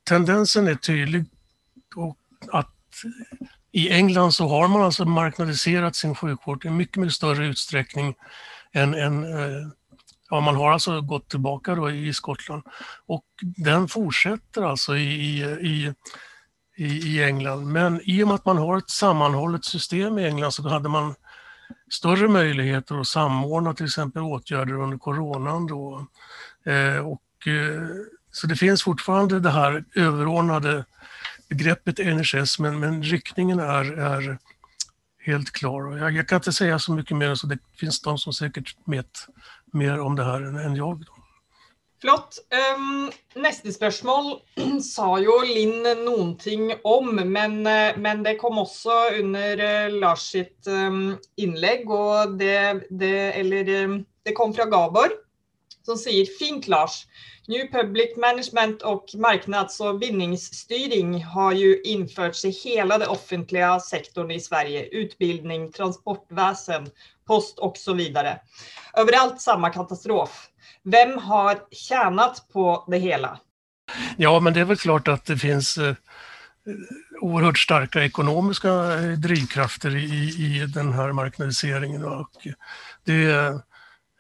[0.05, 1.25] tendensen är tydlig
[1.97, 2.19] och
[2.53, 2.75] att
[3.73, 8.15] i England så har man alltså marknadiserat sin sjukvård i mycket, mycket större utsträckning
[8.73, 9.69] än, än eh,
[10.31, 12.63] ja, man har alltså gått tillbaka då i Skottland.
[13.07, 15.95] Och den fortsätter alltså i, i,
[16.77, 17.73] i, i England.
[17.73, 21.15] Men i och med att man har ett sammanhållet system i England så hade man
[21.91, 25.67] större möjligheter att samordna till exempel under coronan.
[25.67, 26.07] Då.
[26.67, 27.83] Eh, och, eh,
[28.33, 30.85] så det finns fortfarande det här överordnade
[31.53, 34.39] begreppet NHS, men, men riktningen är, är
[35.27, 35.97] helt klar.
[35.97, 39.27] Jag, jag, kan inte säga så mycket mer, så det finns de som säkert vet
[39.73, 41.05] mer om det her enn jeg.
[42.03, 42.41] Flott.
[42.51, 44.33] Um, neste spørsmål
[44.83, 50.25] sa jo Linn noen ting om, men, eh, men det kom også under uh, Lars
[50.35, 51.87] sitt um, innlegg.
[51.87, 55.15] Og det, det, eller, um, det kom fra Gabor,
[55.87, 57.05] som sier fint, Lars.
[57.49, 64.31] New Public Management och marknads och vinningsstyrning har ju införts i hela det offentliga sektorn
[64.31, 64.89] i Sverige.
[64.93, 66.87] Utbildning, transportväsen,
[67.27, 68.41] post och så vidare.
[68.95, 70.49] Överallt samma katastrof.
[70.85, 73.39] Vem har tjänat på det hela?
[74.17, 75.95] Ja, men det är väl klart att det finns eh,
[77.21, 82.05] oerhört starka ekonomiska eh, drivkrafter i, i den här marknadiseringen.
[82.05, 82.31] Och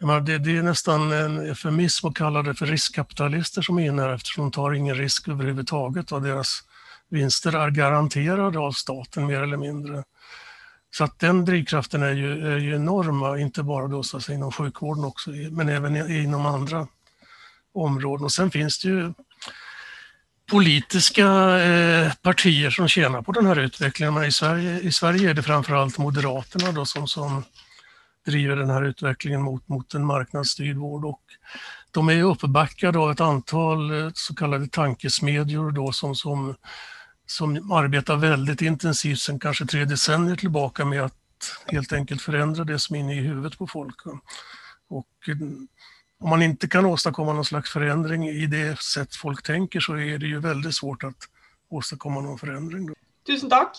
[0.06, 4.02] menar, det, det, är nästan en eufemism att kalla det för riskkapitalister som är inne
[4.02, 6.62] här eftersom de tar ingen risk överhuvudtaget och deras
[7.08, 10.04] vinster är garanterade av staten mer eller mindre.
[10.90, 14.52] Så att den drivkraften är ju, är ju enorma, inte bara då så säga, inom
[14.52, 16.86] sjukvården också, men även inom andra
[17.74, 18.24] områden.
[18.24, 19.12] Och sen finns det ju
[20.50, 21.26] politiska
[21.60, 24.14] eh, partier som tjänar på den här utvecklingen.
[24.14, 27.44] Men i, Sverige, I Sverige är det framförallt Moderaterna då som, som
[28.26, 31.04] driver den här utvecklingen mot, mot en marknadsstyrd vård.
[31.04, 31.22] Och
[31.90, 36.54] de är uppbackade av ett antal eh, så kallade tankesmedjor då som, som,
[37.26, 41.14] som arbetar väldigt intensivt sedan kanske tre decennier tillbaka med att
[41.66, 43.96] helt enkelt förändra det som är inne i huvudet på folk.
[44.88, 45.28] Och
[46.20, 50.18] om man inte kan åstadkomma någon slags förändring i det sätt folk tänker så är
[50.18, 51.16] det ju väldigt svårt att
[51.68, 52.86] åstadkomma noen förändring.
[52.86, 52.94] Då.
[53.26, 53.76] Tusen takk.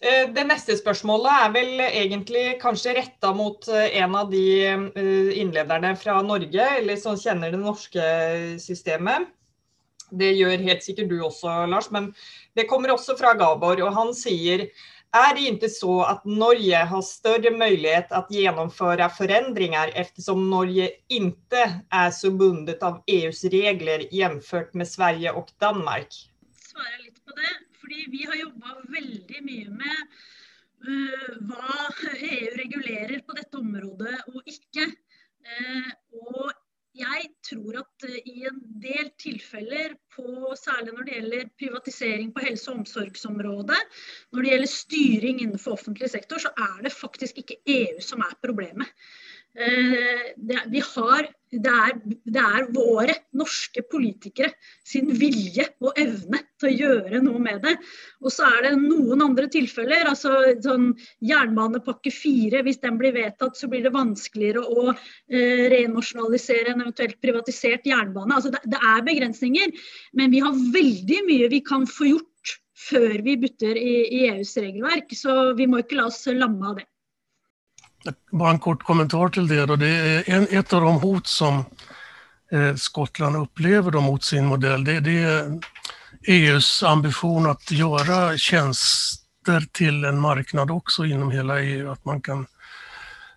[0.00, 5.32] Eh, det neste spørsmålet er vel egentlig kanskje retta mot eh, en av de eh,
[5.36, 8.06] innlederne fra Norge, eller som kjenner det norske
[8.62, 9.28] systemet.
[10.16, 12.12] Det gjør helt sikkert du også, Lars, men
[12.56, 13.82] det kommer også fra Gabor.
[13.84, 14.68] Og han sier
[15.16, 21.66] er det ikke så at Norge har større mulighet at gjennomføre forandringer, eftersom Norge ikke
[21.92, 26.16] er så bundet av EUs regler jämfört med Sverige og Danmark?
[26.64, 27.52] Svarer litt på det,
[27.86, 29.98] för vi har jobba veldig mye med
[30.88, 34.88] uh, hva EU regulerer på dette området og ikke.
[35.46, 36.50] Uh, og
[36.96, 40.26] jeg tror at uh, i en del tilfeller, på,
[40.58, 43.80] særlig når det gjelder privatisering på helse- og omsorgsområdet,
[44.32, 48.38] når det gjelder styring innenfor offentlig sektor, så er det faktisk ikke EU som er
[48.42, 48.90] problemet.
[49.56, 51.30] Det, vi har,
[51.62, 54.52] det, er, det er våre norske politikere
[54.86, 57.74] sin vilje og evne til å gjøre noe med det.
[58.24, 60.08] Og så er det noen andre tilfeller.
[60.10, 60.34] altså
[60.64, 60.92] sånn
[61.24, 67.20] Jernbanepakke fire, hvis den blir vedtatt, så blir det vanskeligere å eh, renasjonalisere en eventuelt
[67.24, 68.34] privatisert jernbane.
[68.34, 69.76] altså det, det er begrensninger,
[70.16, 72.56] men vi har veldig mye vi kan få gjort
[72.86, 75.14] før vi bytter i, i EUs regelverk.
[75.16, 76.86] Så vi må ikke la oss lamme av det.
[78.32, 79.76] Bara en kort kommentar till det.
[79.76, 81.64] Det är en, ett av de hot som
[82.52, 84.84] eh, Skottland upplever då mot sin modell.
[84.84, 85.60] Det, det är
[86.26, 91.90] EUs ambition att göra tjänster till en marknad också inom hela EU.
[91.90, 92.46] Att man kan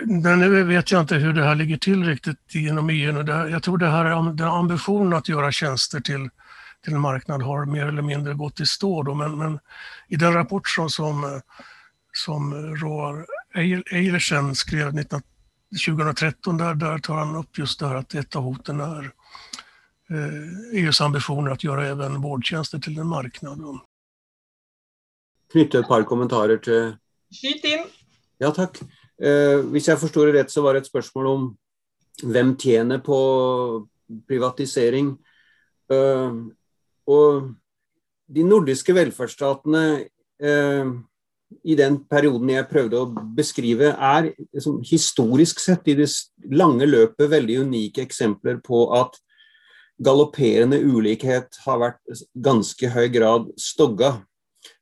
[0.06, 3.28] nu vet jag inte hur det här ligger till riktigt inom EU.
[3.50, 6.30] Jag tror det här är ambitionen att göra tjänster till
[6.84, 9.04] till en marknad har mer eller mindre gått i stå.
[9.04, 9.14] Då.
[9.14, 9.60] Men, men
[10.08, 11.42] i den rapport som, som,
[12.14, 13.26] som Roar
[13.94, 15.22] Eilersen skrev 19,
[15.86, 19.12] 2013, där, där tar han upp just det här att ett av hoten är
[20.10, 23.80] eh, EUs ambitioner att göra även vårdtjänster till en marknad.
[25.52, 26.92] Knytte et par kommentarer til
[27.34, 27.88] Skyt inn.
[28.42, 28.80] Ja, takk.
[29.22, 31.48] Eh, hvis jeg forstår det rett, så var det et spørsmål om
[32.24, 33.18] hvem tjener på
[34.30, 35.12] privatisering.
[35.92, 36.40] Eh,
[37.10, 37.54] og
[38.30, 39.84] de nordiske velferdsstatene
[40.44, 40.92] eh,
[41.66, 46.10] i den perioden jeg prøvde å beskrive, er liksom, historisk sett i det
[46.54, 49.18] lange løpet veldig unike eksempler på at
[50.00, 54.20] galopperende ulikhet har vært ganske høy grad stogga.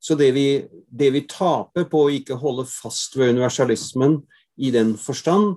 [0.03, 0.47] Så det vi,
[0.89, 4.19] det vi taper på å ikke holde fast ved universalismen
[4.57, 5.55] i den forstand,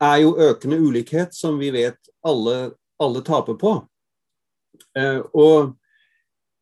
[0.00, 1.96] er jo økende ulikhet, som vi vet
[2.26, 3.74] alle, alle taper på.
[4.96, 5.74] Eh, og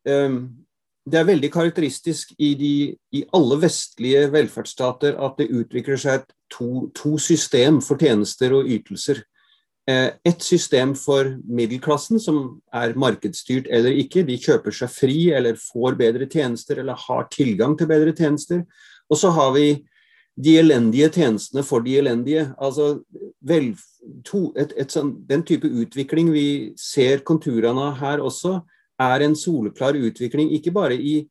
[0.05, 2.73] det er veldig karakteristisk i, de,
[3.13, 9.21] i alle vestlige velferdsstater at det utvikler seg to, to system for tjenester og ytelser.
[9.85, 14.25] Eh, et system for middelklassen, som er markedsstyrt eller ikke.
[14.25, 18.63] De kjøper seg fri eller får bedre tjenester eller har tilgang til bedre tjenester.
[19.05, 19.67] Og så har vi
[20.35, 22.47] de elendige tjenestene for de elendige.
[22.57, 23.03] Altså
[23.45, 23.75] vel,
[24.25, 26.47] to, et, et sånn, Den type utvikling vi
[26.81, 28.57] ser konturene av her også,
[29.01, 31.25] er en soleklar utvikling, ikke bare i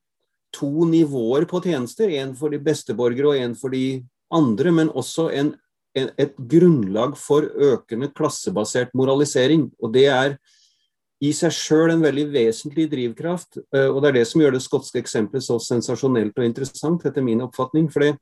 [0.55, 4.05] to nivåer på tjenester, en for de beste borgere og en for de
[4.35, 5.55] andre, men også en,
[5.97, 9.71] en, et grunnlag for økende klassebasert moralisering.
[9.83, 10.37] Og det er
[11.25, 14.65] i seg sjøl en veldig vesentlig drivkraft, eh, og det er det som gjør det
[14.65, 17.91] skotske eksempelet så sensasjonelt og interessant, etter min oppfatning.
[17.91, 18.13] for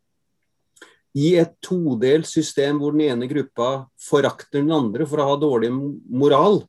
[1.12, 5.68] i et todelt system hvor den ene gruppa forakter den andre for å ha dårlig
[6.08, 6.62] moral,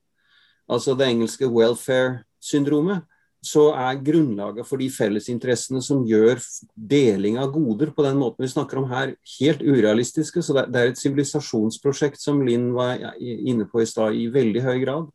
[0.68, 3.08] altså det engelske welfare syndromet,
[3.44, 6.40] så er grunnlaget for de fellesinteressene som gjør
[6.76, 10.44] deling av goder på den måten vi snakker om her, helt urealistiske.
[10.44, 14.78] Så det er et sivilisasjonsprosjekt som Linn var inne på i stad, i veldig høy
[14.86, 15.12] grad.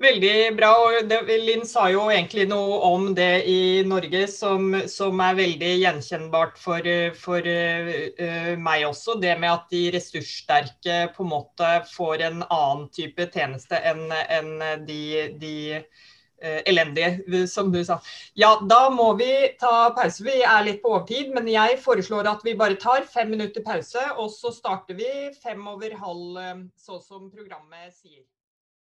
[0.00, 0.70] Veldig bra.
[0.80, 6.56] og Linn sa jo egentlig noe om det i Norge som, som er veldig gjenkjennbart
[6.60, 6.88] for,
[7.20, 9.18] for uh, meg også.
[9.20, 14.56] Det med at de ressurssterke på en måte får en annen type tjeneste enn en
[14.88, 15.02] de,
[15.36, 15.58] de
[16.42, 18.00] eh, elendige, som du sa.
[18.38, 19.30] Ja, da må vi
[19.60, 20.24] ta pause.
[20.26, 24.02] Vi er litt på overtid, men jeg foreslår at vi bare tar fem minutter pause,
[24.16, 26.42] og så starter vi fem over halv,
[26.76, 28.24] så sånn som programmet sier.